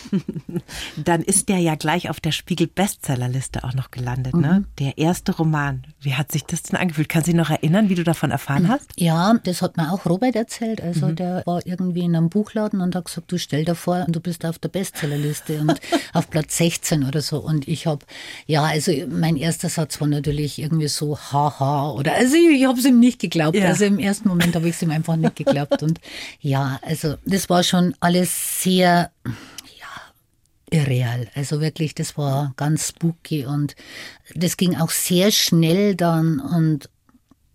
[1.05, 4.61] Dann ist der ja gleich auf der Spiegel-Bestsellerliste auch noch gelandet, ne?
[4.61, 4.67] Mhm.
[4.79, 5.83] Der erste Roman.
[6.01, 7.09] Wie hat sich das denn angefühlt?
[7.09, 8.91] Kannst du dich noch erinnern, wie du davon erfahren hast?
[8.97, 10.81] Ja, das hat mir auch Robert erzählt.
[10.81, 11.17] Also mhm.
[11.17, 14.45] der war irgendwie in einem Buchladen und hat gesagt, du stell dir vor, du bist
[14.45, 15.81] auf der Bestsellerliste und
[16.13, 17.39] auf Platz 16 oder so.
[17.39, 18.05] Und ich habe,
[18.47, 22.91] ja, also mein erster Satz war natürlich irgendwie so, haha, oder also ich habe es
[22.91, 23.57] ihm nicht geglaubt.
[23.57, 23.69] Ja.
[23.69, 25.83] Also im ersten Moment habe ich es ihm einfach nicht geglaubt.
[25.83, 26.01] Und
[26.41, 31.29] ja, also das war schon alles sehr, ja, irreal.
[31.35, 33.75] Also wirklich, das war ganz spooky und
[34.35, 36.89] das ging auch sehr schnell dann und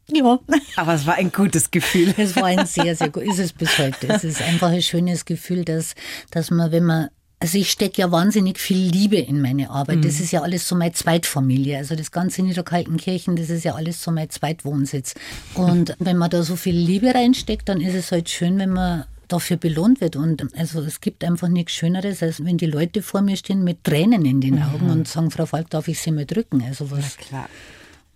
[0.09, 0.39] ja.
[0.77, 2.13] Aber es war ein gutes Gefühl.
[2.17, 4.07] Es war ein sehr, sehr gut, ist es bis heute.
[4.07, 5.95] Es ist einfach ein schönes Gefühl, dass,
[6.31, 7.09] dass man, wenn man
[7.39, 9.97] also ich stecke ja wahnsinnig viel Liebe in meine Arbeit.
[9.97, 10.02] Mhm.
[10.02, 11.78] Das ist ja alles so meine Zweitfamilie.
[11.78, 15.13] Also das ganze Niederkaltenkirchen, das ist ja alles so mein Zweitwohnsitz.
[15.54, 19.06] Und wenn man da so viel Liebe reinsteckt, dann ist es halt schön, wenn man
[19.28, 20.15] dafür belohnt wird.
[20.15, 23.84] Und also es gibt einfach nichts Schöneres, als wenn die Leute vor mir stehen mit
[23.84, 24.91] Tränen in den Augen mhm.
[24.91, 26.63] und sagen, Frau Falk, darf ich Sie mal drücken?
[26.63, 27.17] Also was,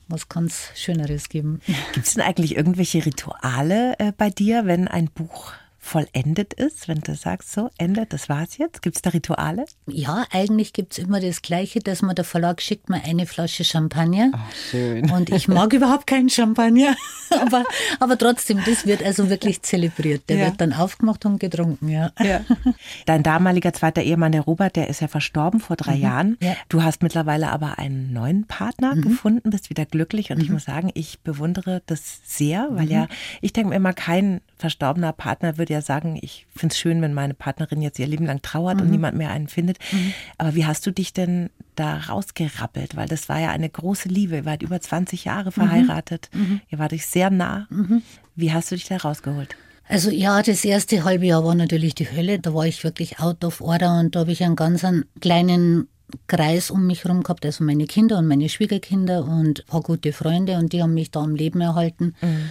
[0.07, 1.61] was kann es Schöneres geben?
[1.93, 6.99] Gibt es denn eigentlich irgendwelche Rituale äh, bei dir, wenn ein Buch vollendet ist, wenn
[6.99, 8.83] du sagst, so, Ende, das war's jetzt?
[8.83, 9.65] Gibt es da Rituale?
[9.87, 13.65] Ja, eigentlich gibt es immer das Gleiche, dass man der Verlag schickt mir eine Flasche
[13.65, 14.31] Champagner.
[14.31, 15.09] Ach, schön.
[15.09, 16.95] Und ich mag überhaupt keinen Champagner.
[17.41, 17.65] aber,
[17.99, 20.29] aber trotzdem, das wird also wirklich zelebriert.
[20.29, 20.45] Der ja.
[20.45, 22.11] wird dann aufgemacht und getrunken, ja.
[22.19, 22.41] ja.
[23.05, 26.01] Dein damaliger zweiter Ehemann, der Robert, der ist ja verstorben vor drei mhm.
[26.01, 26.37] Jahren.
[26.41, 26.55] Ja.
[26.69, 29.01] Du hast mittlerweile aber einen neuen Partner mhm.
[29.01, 30.31] gefunden, bist wieder glücklich.
[30.31, 30.43] Und mhm.
[30.43, 32.91] ich muss sagen, ich bewundere das sehr, weil mhm.
[32.91, 33.07] ja,
[33.41, 37.13] ich denke mir immer, kein verstorbener Partner würde ja sagen, ich finde es schön, wenn
[37.13, 38.83] meine Partnerin jetzt ihr Leben lang trauert mhm.
[38.83, 39.77] und niemand mehr einen findet.
[39.91, 40.13] Mhm.
[40.37, 42.95] Aber wie hast du dich denn da rausgerappelt?
[42.95, 44.37] Weil das war ja eine große Liebe.
[44.37, 45.53] Ihr wart über 20 Jahre mhm.
[45.53, 46.29] verheiratet.
[46.33, 46.61] Mhm.
[46.69, 47.67] Ihr wart euch sehr nah.
[47.69, 48.01] Mhm.
[48.35, 49.55] Wie hast du dich da rausgeholt?
[49.87, 52.39] Also ja, das erste halbe Jahr war natürlich die Hölle.
[52.39, 54.85] Da war ich wirklich out of order und da habe ich einen ganz
[55.19, 55.87] kleinen
[56.27, 60.13] Kreis um mich herum gehabt, also meine Kinder und meine Schwiegerkinder und ein paar gute
[60.13, 62.15] Freunde und die haben mich da am Leben erhalten.
[62.21, 62.49] Mhm.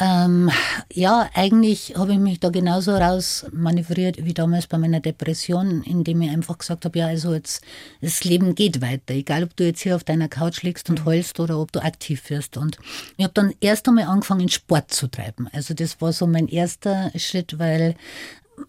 [0.00, 0.50] Ähm,
[0.92, 6.30] ja, eigentlich habe ich mich da genauso rausmanövriert wie damals bei meiner Depression, indem ich
[6.30, 7.62] einfach gesagt habe, ja, also jetzt,
[8.00, 11.38] das Leben geht weiter, egal ob du jetzt hier auf deiner Couch liegst und heulst
[11.38, 12.56] oder ob du aktiv wirst.
[12.56, 12.78] Und
[13.16, 15.48] ich habe dann erst einmal angefangen, Sport zu treiben.
[15.52, 17.94] Also das war so mein erster Schritt, weil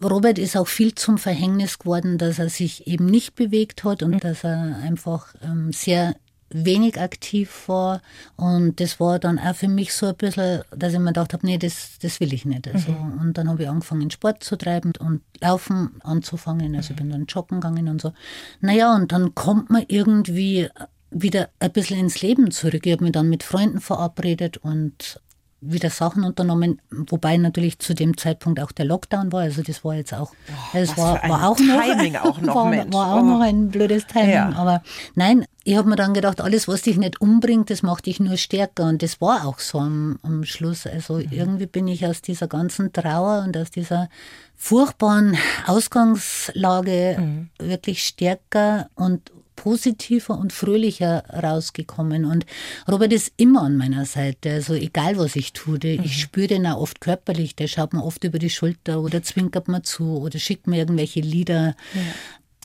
[0.02, 4.14] Robert ist auch viel zum Verhängnis geworden, dass er sich eben nicht bewegt hat und
[4.14, 4.20] mhm.
[4.20, 6.14] dass er einfach ähm, sehr
[6.50, 8.02] wenig aktiv war.
[8.36, 11.46] Und das war dann auch für mich so ein bisschen, dass ich mir gedacht habe,
[11.46, 12.68] nee, das, das will ich nicht.
[12.68, 13.20] Also, mhm.
[13.20, 16.76] Und dann habe ich angefangen, Sport zu treiben und Laufen anzufangen.
[16.76, 16.96] Also mhm.
[16.96, 18.12] bin dann joggen gegangen und so.
[18.60, 20.68] Naja, und dann kommt man irgendwie
[21.10, 22.86] wieder ein bisschen ins Leben zurück.
[22.86, 25.20] Ich habe mich dann mit Freunden verabredet und
[25.60, 29.40] wieder Sachen unternommen, wobei natürlich zu dem Zeitpunkt auch der Lockdown war.
[29.40, 33.14] Also das war jetzt auch, oh, es war, war auch noch, auch noch war, war,
[33.14, 33.24] auch oh.
[33.24, 34.30] noch ein blödes Timing.
[34.30, 34.52] Ja.
[34.54, 34.82] Aber
[35.14, 38.36] nein, ich habe mir dann gedacht, alles, was dich nicht umbringt, das macht dich nur
[38.36, 38.84] stärker.
[38.84, 40.86] Und das war auch so am, am Schluss.
[40.86, 41.28] Also mhm.
[41.30, 44.08] irgendwie bin ich aus dieser ganzen Trauer und aus dieser
[44.54, 47.48] furchtbaren Ausgangslage mhm.
[47.58, 52.24] wirklich stärker und positiver und fröhlicher rausgekommen.
[52.24, 52.46] Und
[52.90, 54.52] Robert ist immer an meiner Seite.
[54.52, 56.04] Also egal, was ich tue, mhm.
[56.04, 57.56] ich spüre den auch oft körperlich.
[57.56, 61.20] Der schaut mir oft über die Schulter oder zwinkert mir zu oder schickt mir irgendwelche
[61.20, 61.74] Lieder.
[61.94, 62.00] Ja.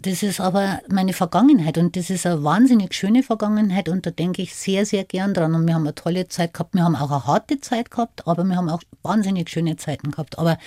[0.03, 4.41] Das ist aber meine Vergangenheit und das ist eine wahnsinnig schöne Vergangenheit und da denke
[4.41, 5.53] ich sehr, sehr gern dran.
[5.53, 6.73] Und wir haben eine tolle Zeit gehabt.
[6.73, 10.39] Wir haben auch eine harte Zeit gehabt, aber wir haben auch wahnsinnig schöne Zeiten gehabt.
[10.39, 10.57] Aber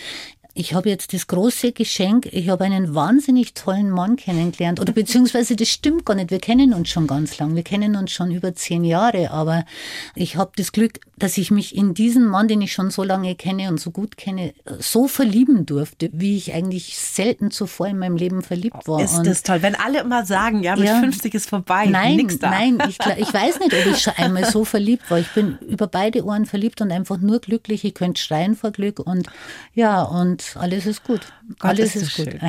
[0.56, 4.80] ich habe jetzt das große Geschenk, ich habe einen wahnsinnig tollen Mann kennengelernt.
[4.80, 8.12] Oder beziehungsweise das stimmt gar nicht, wir kennen uns schon ganz lang, wir kennen uns
[8.12, 9.64] schon über zehn Jahre, aber
[10.14, 13.34] ich habe das Glück, dass ich mich in diesen Mann, den ich schon so lange
[13.34, 18.16] kenne und so gut kenne, so verlieben durfte, wie ich eigentlich selten zuvor in meinem
[18.16, 19.02] Leben verliebt war.
[19.02, 22.16] Ist und das toll, wenn alle immer sagen, ja, mit ja, 50 ist vorbei, nein,
[22.16, 22.50] nix da.
[22.50, 25.18] Nein, ich, ich weiß nicht, ob ich schon einmal so verliebt war.
[25.18, 27.84] Ich bin über beide Ohren verliebt und einfach nur glücklich.
[27.84, 29.26] Ich könnte schreien vor Glück und
[29.74, 31.20] ja, und alles ist gut.
[31.58, 32.40] Gott, alles ist, ist gut.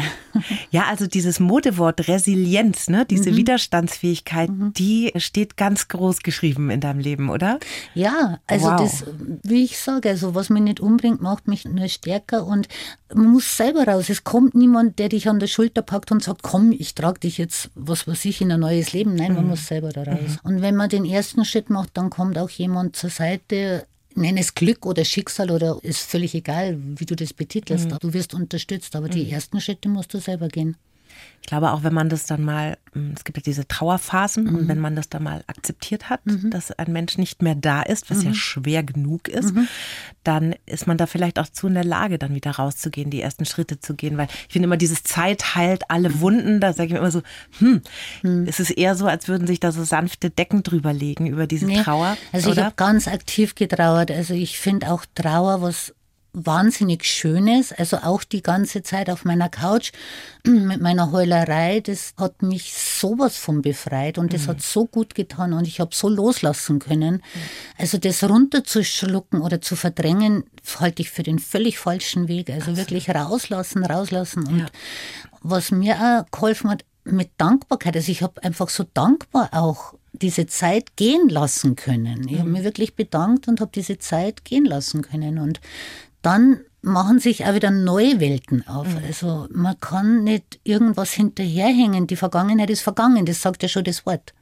[0.72, 3.38] Ja, also dieses Modewort Resilienz, ne, diese mhm.
[3.38, 4.74] Widerstandsfähigkeit, mhm.
[4.74, 7.60] die steht ganz groß geschrieben in deinem Leben, oder?
[7.94, 8.80] Ja, also wow.
[8.80, 9.06] das,
[9.44, 12.68] wie ich sage, also was mich nicht umbringt, macht mich nur stärker und
[13.14, 14.10] man muss selber raus.
[14.10, 17.38] Es kommt niemand, der dich an der Schulter packt und sagt, komm, ich trage dich
[17.38, 19.16] jetzt, was weiß ich, in ein neues Leben.
[19.16, 19.52] Nein, man mhm.
[19.52, 20.40] muss selber da raus.
[20.44, 20.50] Mhm.
[20.50, 24.54] Und wenn man den ersten Schritt macht, dann kommt auch jemand zur Seite, nenn es
[24.56, 27.90] Glück oder Schicksal oder ist völlig egal, wie du das betitelst.
[27.90, 27.98] Mhm.
[28.00, 29.32] Du wirst unterstützt, aber die mhm.
[29.32, 30.78] ersten Schritte musst du selber gehen.
[31.46, 34.56] Ich glaube auch, wenn man das dann mal, hm, es gibt ja diese Trauerphasen mhm.
[34.56, 36.50] und wenn man das dann mal akzeptiert hat, mhm.
[36.50, 38.30] dass ein Mensch nicht mehr da ist, was mhm.
[38.30, 39.68] ja schwer genug ist, mhm.
[40.24, 43.46] dann ist man da vielleicht auch zu in der Lage, dann wieder rauszugehen, die ersten
[43.46, 46.20] Schritte zu gehen, weil ich finde immer, dieses Zeit heilt alle.
[46.20, 47.22] Wunden, da sage ich mir immer so,
[47.60, 47.82] hm,
[48.24, 48.46] mhm.
[48.48, 51.68] es ist eher so, als würden sich da so sanfte Decken drüber legen über diese
[51.68, 52.18] nee, Trauer.
[52.32, 52.58] Also oder?
[52.58, 55.94] ich habe ganz aktiv getrauert, also ich finde auch Trauer was
[56.36, 57.72] wahnsinnig Schönes.
[57.72, 59.92] Also auch die ganze Zeit auf meiner Couch
[60.46, 64.48] mit meiner Heulerei, das hat mich sowas von befreit und das mhm.
[64.48, 67.16] hat so gut getan und ich habe so loslassen können.
[67.16, 67.22] Mhm.
[67.78, 70.44] Also das runterzuschlucken oder zu verdrängen,
[70.80, 72.50] halte ich für den völlig falschen Weg.
[72.50, 72.78] Also Absolut.
[72.80, 74.48] wirklich rauslassen, rauslassen.
[74.48, 74.66] Und ja.
[75.42, 80.48] was mir auch geholfen hat, mit Dankbarkeit, also ich habe einfach so dankbar auch diese
[80.48, 82.28] Zeit gehen lassen können.
[82.28, 82.54] Ich habe mhm.
[82.54, 85.40] mich wirklich bedankt und habe diese Zeit gehen lassen können.
[85.40, 85.60] Und
[86.26, 88.88] dann machen sich auch wieder neue Welten auf.
[88.88, 89.02] Mhm.
[89.08, 92.08] Also man kann nicht irgendwas hinterherhängen.
[92.08, 94.34] Die Vergangenheit ist vergangen, das sagt ja schon das Wort.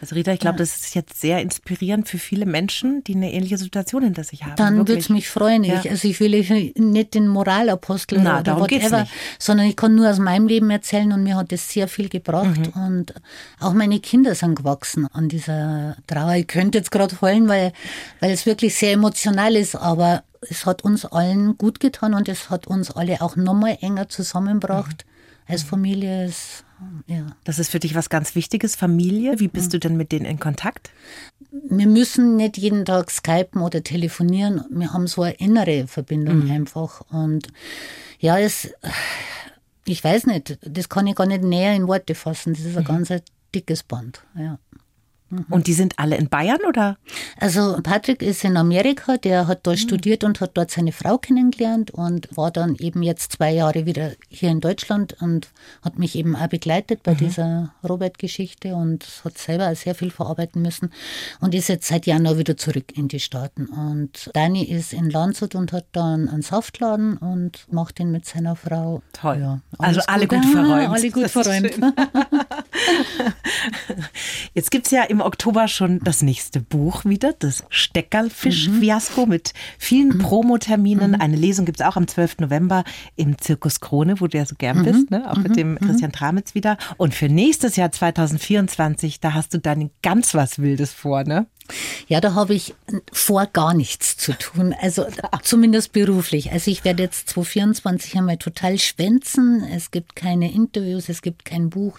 [0.00, 0.58] Also Rita, ich glaube, ja.
[0.60, 4.56] das ist jetzt sehr inspirierend für viele Menschen, die eine ähnliche Situation hinter sich haben.
[4.56, 5.64] Dann würde es mich freuen.
[5.64, 5.80] Ja.
[5.80, 9.06] Ich, also ich will nicht den Moralapostel Na, oder whatever,
[9.38, 12.74] sondern ich kann nur aus meinem Leben erzählen und mir hat das sehr viel gebracht.
[12.74, 12.82] Mhm.
[12.82, 13.14] Und
[13.60, 16.34] auch meine Kinder sind gewachsen an dieser Trauer.
[16.36, 17.72] Ich könnte jetzt gerade heulen, weil,
[18.20, 22.50] weil es wirklich sehr emotional ist, aber es hat uns allen gut getan und es
[22.50, 25.04] hat uns alle auch nochmal enger zusammengebracht.
[25.06, 25.52] Mhm.
[25.52, 26.64] Als Familie ist
[27.06, 27.26] ja.
[27.44, 29.40] Das ist für dich was ganz Wichtiges, Familie.
[29.40, 29.70] Wie bist mhm.
[29.70, 30.90] du denn mit denen in Kontakt?
[31.50, 34.64] Wir müssen nicht jeden Tag skypen oder telefonieren.
[34.70, 36.50] Wir haben so eine innere Verbindung mhm.
[36.50, 37.02] einfach.
[37.10, 37.48] Und
[38.18, 38.70] ja, es,
[39.84, 42.52] ich weiß nicht, das kann ich gar nicht näher in Worte fassen.
[42.52, 43.04] Das ist ein mhm.
[43.04, 43.22] ganz
[43.54, 44.22] dickes Band.
[44.36, 44.58] Ja.
[45.28, 45.46] Mhm.
[45.50, 46.96] Und die sind alle in Bayern oder?
[47.38, 49.80] Also Patrick ist in Amerika, der hat dort mhm.
[49.80, 54.12] studiert und hat dort seine Frau kennengelernt und war dann eben jetzt zwei Jahre wieder
[54.28, 55.48] hier in Deutschland und
[55.82, 57.18] hat mich eben auch begleitet bei mhm.
[57.18, 60.92] dieser Robert-Geschichte und hat selber auch sehr viel verarbeiten müssen
[61.40, 63.66] und ist jetzt seit Januar wieder zurück in die Staaten.
[63.66, 68.54] Und Dani ist in Landshut und hat dann einen Saftladen und macht ihn mit seiner
[68.54, 69.02] Frau.
[69.12, 69.38] Toll.
[69.40, 70.88] Ja, also alle gut, gut verräumt.
[70.88, 71.72] alle gut verräumt.
[74.54, 79.30] jetzt gibt es ja im im Oktober schon das nächste Buch wieder, das Steckerlfisch-Fiasko mhm.
[79.30, 80.18] mit vielen mhm.
[80.18, 81.12] Promoterminen.
[81.12, 81.20] Mhm.
[81.20, 82.40] Eine Lesung gibt es auch am 12.
[82.40, 82.84] November
[83.16, 85.30] im Zirkus Krone, wo du ja so gern bist, ne?
[85.30, 85.78] auch mit dem.
[85.86, 86.76] Christian Tramitz wieder.
[86.96, 91.46] Und für nächstes Jahr 2024, da hast du dann ganz was Wildes vor, ne?
[92.08, 92.74] Ja, da habe ich
[93.12, 94.74] vor, gar nichts zu tun.
[94.80, 95.06] Also
[95.42, 96.52] zumindest beruflich.
[96.52, 99.64] Also ich werde jetzt 2024 einmal total schwänzen.
[99.72, 101.98] Es gibt keine Interviews, es gibt kein Buch.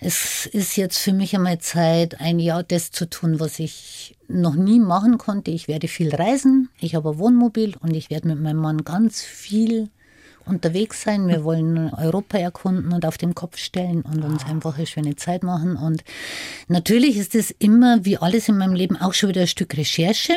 [0.00, 4.54] Es ist jetzt für mich einmal Zeit, ein Jahr das zu tun, was ich noch
[4.54, 5.50] nie machen konnte.
[5.50, 6.68] Ich werde viel reisen.
[6.80, 9.88] Ich habe ein Wohnmobil und ich werde mit meinem Mann ganz viel
[10.48, 11.28] unterwegs sein.
[11.28, 15.42] Wir wollen Europa erkunden und auf den Kopf stellen und uns einfach eine schöne Zeit
[15.42, 15.76] machen.
[15.76, 16.02] Und
[16.68, 20.34] natürlich ist es immer, wie alles in meinem Leben, auch schon wieder ein Stück Recherche.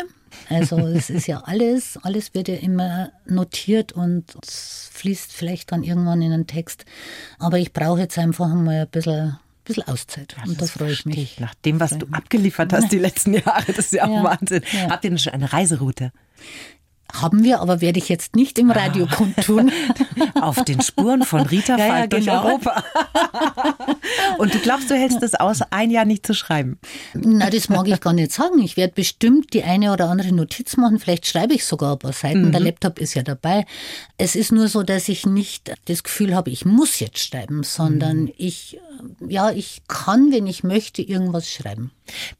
[0.49, 5.83] Also es ist ja alles, alles wird ja immer notiert und es fließt vielleicht dann
[5.83, 6.85] irgendwann in einen Text.
[7.39, 10.35] Aber ich brauche jetzt einfach mal ein bisschen bisschen Auszeit.
[10.37, 11.39] Ja, und da freue ich mich.
[11.39, 14.63] Nach dem, was du abgeliefert hast die letzten Jahre, das ist ja auch ja, Wahnsinn.
[14.71, 14.89] Ja.
[14.89, 16.11] Habt ihr schon eine Reiseroute?
[17.13, 19.15] Haben wir, aber werde ich jetzt nicht im Radio ah.
[19.15, 19.71] kundtun.
[20.41, 22.45] Auf den Spuren von Rita ja, ja, durch genau.
[22.45, 22.83] Europa.
[24.37, 26.79] Und du glaubst, du hältst es aus, ein Jahr nicht zu schreiben?
[27.13, 28.59] Na, das mag ich gar nicht sagen.
[28.59, 30.99] Ich werde bestimmt die eine oder andere Notiz machen.
[30.99, 32.47] Vielleicht schreibe ich sogar ein paar Seiten.
[32.47, 32.51] Mhm.
[32.51, 33.65] Der Laptop ist ja dabei.
[34.17, 38.23] Es ist nur so, dass ich nicht das Gefühl habe, ich muss jetzt schreiben, sondern
[38.23, 38.33] mhm.
[38.37, 38.79] ich,
[39.27, 41.91] ja, ich kann, wenn ich möchte, irgendwas schreiben.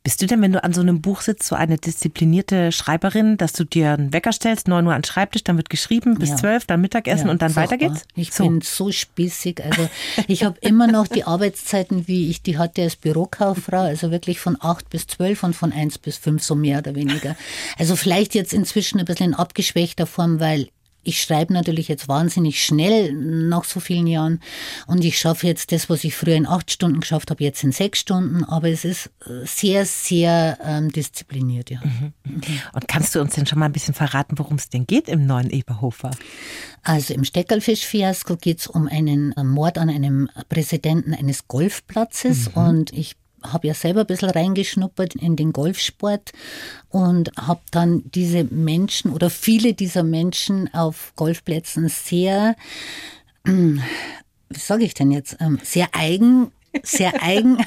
[0.03, 3.53] Bist du denn, wenn du an so einem Buch sitzt, so eine disziplinierte Schreiberin, dass
[3.53, 6.63] du dir einen Wecker stellst, neun Uhr an den Schreibtisch, dann wird geschrieben, bis zwölf,
[6.63, 6.67] ja.
[6.67, 8.03] dann Mittagessen ja, und dann weiter geht's?
[8.15, 8.43] Ich so.
[8.43, 9.63] bin so spießig.
[9.63, 9.89] Also
[10.27, 14.57] ich habe immer noch die Arbeitszeiten, wie ich die hatte als Bürokauffrau, also wirklich von
[14.59, 17.35] acht bis zwölf und von eins bis fünf, so mehr oder weniger.
[17.77, 20.69] Also vielleicht jetzt inzwischen ein bisschen in abgeschwächter Form, weil
[21.03, 24.39] ich schreibe natürlich jetzt wahnsinnig schnell nach so vielen Jahren
[24.87, 27.71] und ich schaffe jetzt das, was ich früher in acht Stunden geschafft habe, jetzt in
[27.71, 31.79] sechs Stunden, aber es ist äh, sehr, sehr ähm, diszipliniert, ja.
[31.83, 32.43] Mhm, mhm.
[32.73, 35.25] Und kannst du uns denn schon mal ein bisschen verraten, worum es denn geht im
[35.25, 36.11] neuen Eberhofer?
[36.83, 42.61] Also im Steckerlfisch-Fiasko geht es um einen äh, Mord an einem Präsidenten eines Golfplatzes mhm.
[42.61, 46.31] und ich habe ja selber ein bisschen reingeschnuppert in den Golfsport
[46.89, 52.55] und habe dann diese Menschen oder viele dieser Menschen auf Golfplätzen sehr,
[53.45, 53.79] wie
[54.53, 56.51] sage ich denn jetzt, ähm, sehr eigen
[56.83, 57.57] sehr eigen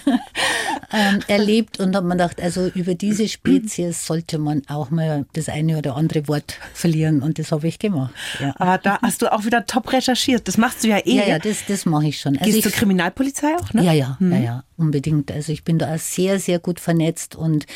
[0.93, 5.49] ähm, erlebt und habe mir gedacht, also über diese Spezies sollte man auch mal das
[5.49, 8.15] eine oder andere Wort verlieren und das habe ich gemacht.
[8.41, 8.55] Ja.
[8.57, 10.49] Aber da hast du auch wieder top recherchiert.
[10.49, 11.17] Das machst du ja eh.
[11.17, 12.37] Ja, ja, das, das mache ich schon.
[12.39, 13.85] Also Gehst ich, zur Kriminalpolizei auch, ne?
[13.85, 14.33] Ja, ja, hm.
[14.33, 15.31] ja, ja, unbedingt.
[15.31, 17.67] Also ich bin da sehr, sehr gut vernetzt und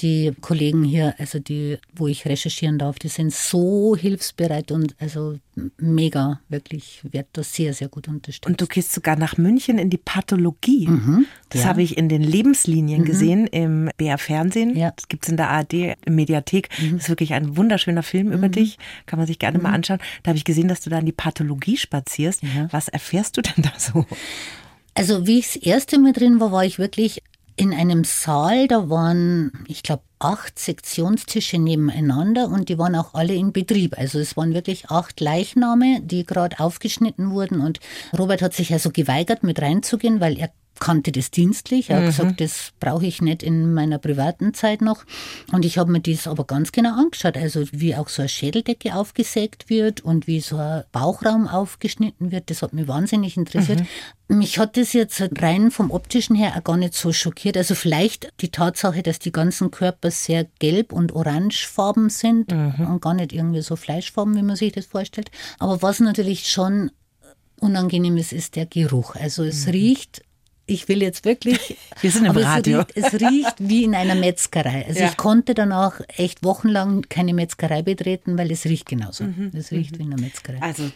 [0.00, 5.38] die Kollegen hier, also die, wo ich recherchieren darf, die sind so hilfsbereit und also
[5.76, 8.46] mega, wirklich, wird das sehr, sehr gut unterstützt.
[8.46, 10.86] Und du gehst sogar nach München in die Pathologie.
[10.88, 11.68] Mhm, das ja.
[11.68, 13.04] habe ich in den Lebenslinien mhm.
[13.04, 14.76] gesehen im BR Fernsehen.
[14.76, 14.92] Ja.
[14.94, 16.68] Das gibt es in der ARD Mediathek.
[16.80, 16.92] Mhm.
[16.92, 18.52] Das ist wirklich ein wunderschöner Film über mhm.
[18.52, 18.78] dich.
[19.06, 19.76] Kann man sich gerne mal mhm.
[19.76, 19.98] anschauen.
[20.22, 22.42] Da habe ich gesehen, dass du da in die Pathologie spazierst.
[22.42, 22.68] Ja.
[22.70, 24.06] Was erfährst du denn da so?
[24.98, 27.22] Also wie ich das erste Mal drin war, war ich wirklich
[27.54, 33.32] in einem Saal, da waren, ich glaube, acht Sektionstische nebeneinander und die waren auch alle
[33.32, 33.96] in Betrieb.
[33.96, 37.78] Also es waren wirklich acht Leichname, die gerade aufgeschnitten wurden und
[38.18, 40.50] Robert hat sich also geweigert, mit reinzugehen, weil er
[40.80, 41.90] kannte das dienstlich.
[41.90, 42.06] Hat mhm.
[42.06, 45.04] gesagt, das brauche ich nicht in meiner privaten Zeit noch.
[45.52, 47.36] Und ich habe mir das aber ganz genau angeschaut.
[47.36, 52.50] Also wie auch so eine Schädeldecke aufgesägt wird und wie so ein Bauchraum aufgeschnitten wird.
[52.50, 53.80] Das hat mich wahnsinnig interessiert.
[53.80, 54.38] Mhm.
[54.38, 57.56] Mich hat das jetzt rein vom optischen her auch gar nicht so schockiert.
[57.56, 62.86] Also vielleicht die Tatsache, dass die ganzen Körper sehr gelb und orangefarben sind mhm.
[62.86, 65.30] und gar nicht irgendwie so fleischfarben, wie man sich das vorstellt.
[65.58, 66.90] Aber was natürlich schon
[67.60, 69.14] unangenehm ist, ist der Geruch.
[69.16, 69.72] Also es mhm.
[69.72, 70.22] riecht
[70.68, 71.76] ich will jetzt wirklich.
[72.00, 72.84] Wir sind im Radio.
[72.94, 74.84] Es riecht, es riecht, wie in einer Metzgerei.
[74.86, 75.06] Also ja.
[75.06, 79.24] ich konnte danach echt wochenlang keine Metzgerei betreten, weil es riecht genauso.
[79.24, 79.50] Mhm.
[79.54, 79.98] Es riecht mhm.
[79.98, 80.60] wie in einer Metzgerei.
[80.60, 80.90] Also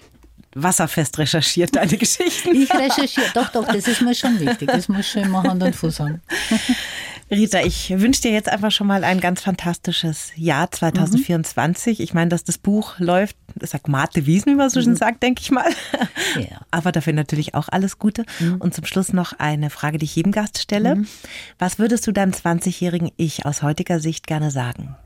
[0.54, 2.54] wasserfest recherchiert deine Geschichten.
[2.54, 4.68] Ich recherchiere, doch, doch, das ist mir schon wichtig.
[4.68, 6.20] Das muss schon immer Hand und Fuß haben.
[7.32, 11.98] Rita, ich wünsche dir jetzt einfach schon mal ein ganz fantastisches Jahr 2024.
[11.98, 12.04] Mhm.
[12.04, 14.96] Ich meine, dass das Buch läuft sagt Mate Wiesen, wie man so schön mhm.
[14.96, 15.70] sagt, denke ich mal.
[16.36, 16.60] Ja.
[16.70, 18.24] Aber dafür natürlich auch alles Gute.
[18.40, 18.56] Mhm.
[18.56, 20.96] Und zum Schluss noch eine Frage, die ich jedem Gast stelle.
[20.96, 21.08] Mhm.
[21.58, 24.96] Was würdest du deinem 20-jährigen Ich aus heutiger Sicht gerne sagen?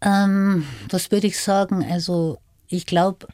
[0.00, 1.84] Ähm, was würde ich sagen?
[1.88, 3.28] Also ich glaube,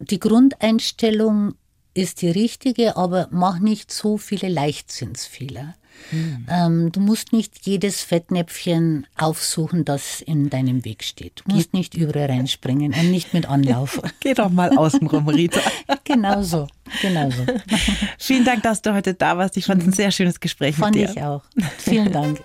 [0.00, 1.54] die Grundeinstellung
[1.94, 5.74] ist die richtige, aber mach nicht so viele Leichtsinnsfehler.
[6.10, 6.46] Mhm.
[6.48, 11.42] Ähm, du musst nicht jedes Fettnäpfchen aufsuchen, das in deinem Weg steht.
[11.44, 14.00] Du musst nicht überall reinspringen und nicht mit Anlauf.
[14.20, 15.60] Geh doch mal außenrum, Rita.
[16.04, 16.66] genau so,
[17.02, 17.44] genau so.
[18.18, 19.56] Vielen Dank, dass du heute da warst.
[19.56, 21.14] Ich fand es ein sehr schönes Gespräch fand mit dir.
[21.14, 21.72] Fand ich auch.
[21.78, 22.40] Vielen Dank.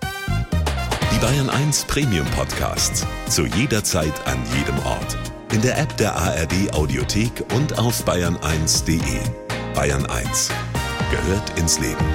[1.14, 3.06] Die Bayern 1 Premium Podcasts.
[3.30, 5.18] Zu jeder Zeit, an jedem Ort.
[5.54, 8.99] In der App der ARD Audiothek und auf bayern1.de.
[9.76, 10.49] Bayern 1
[11.12, 12.06] gehört ins Leben.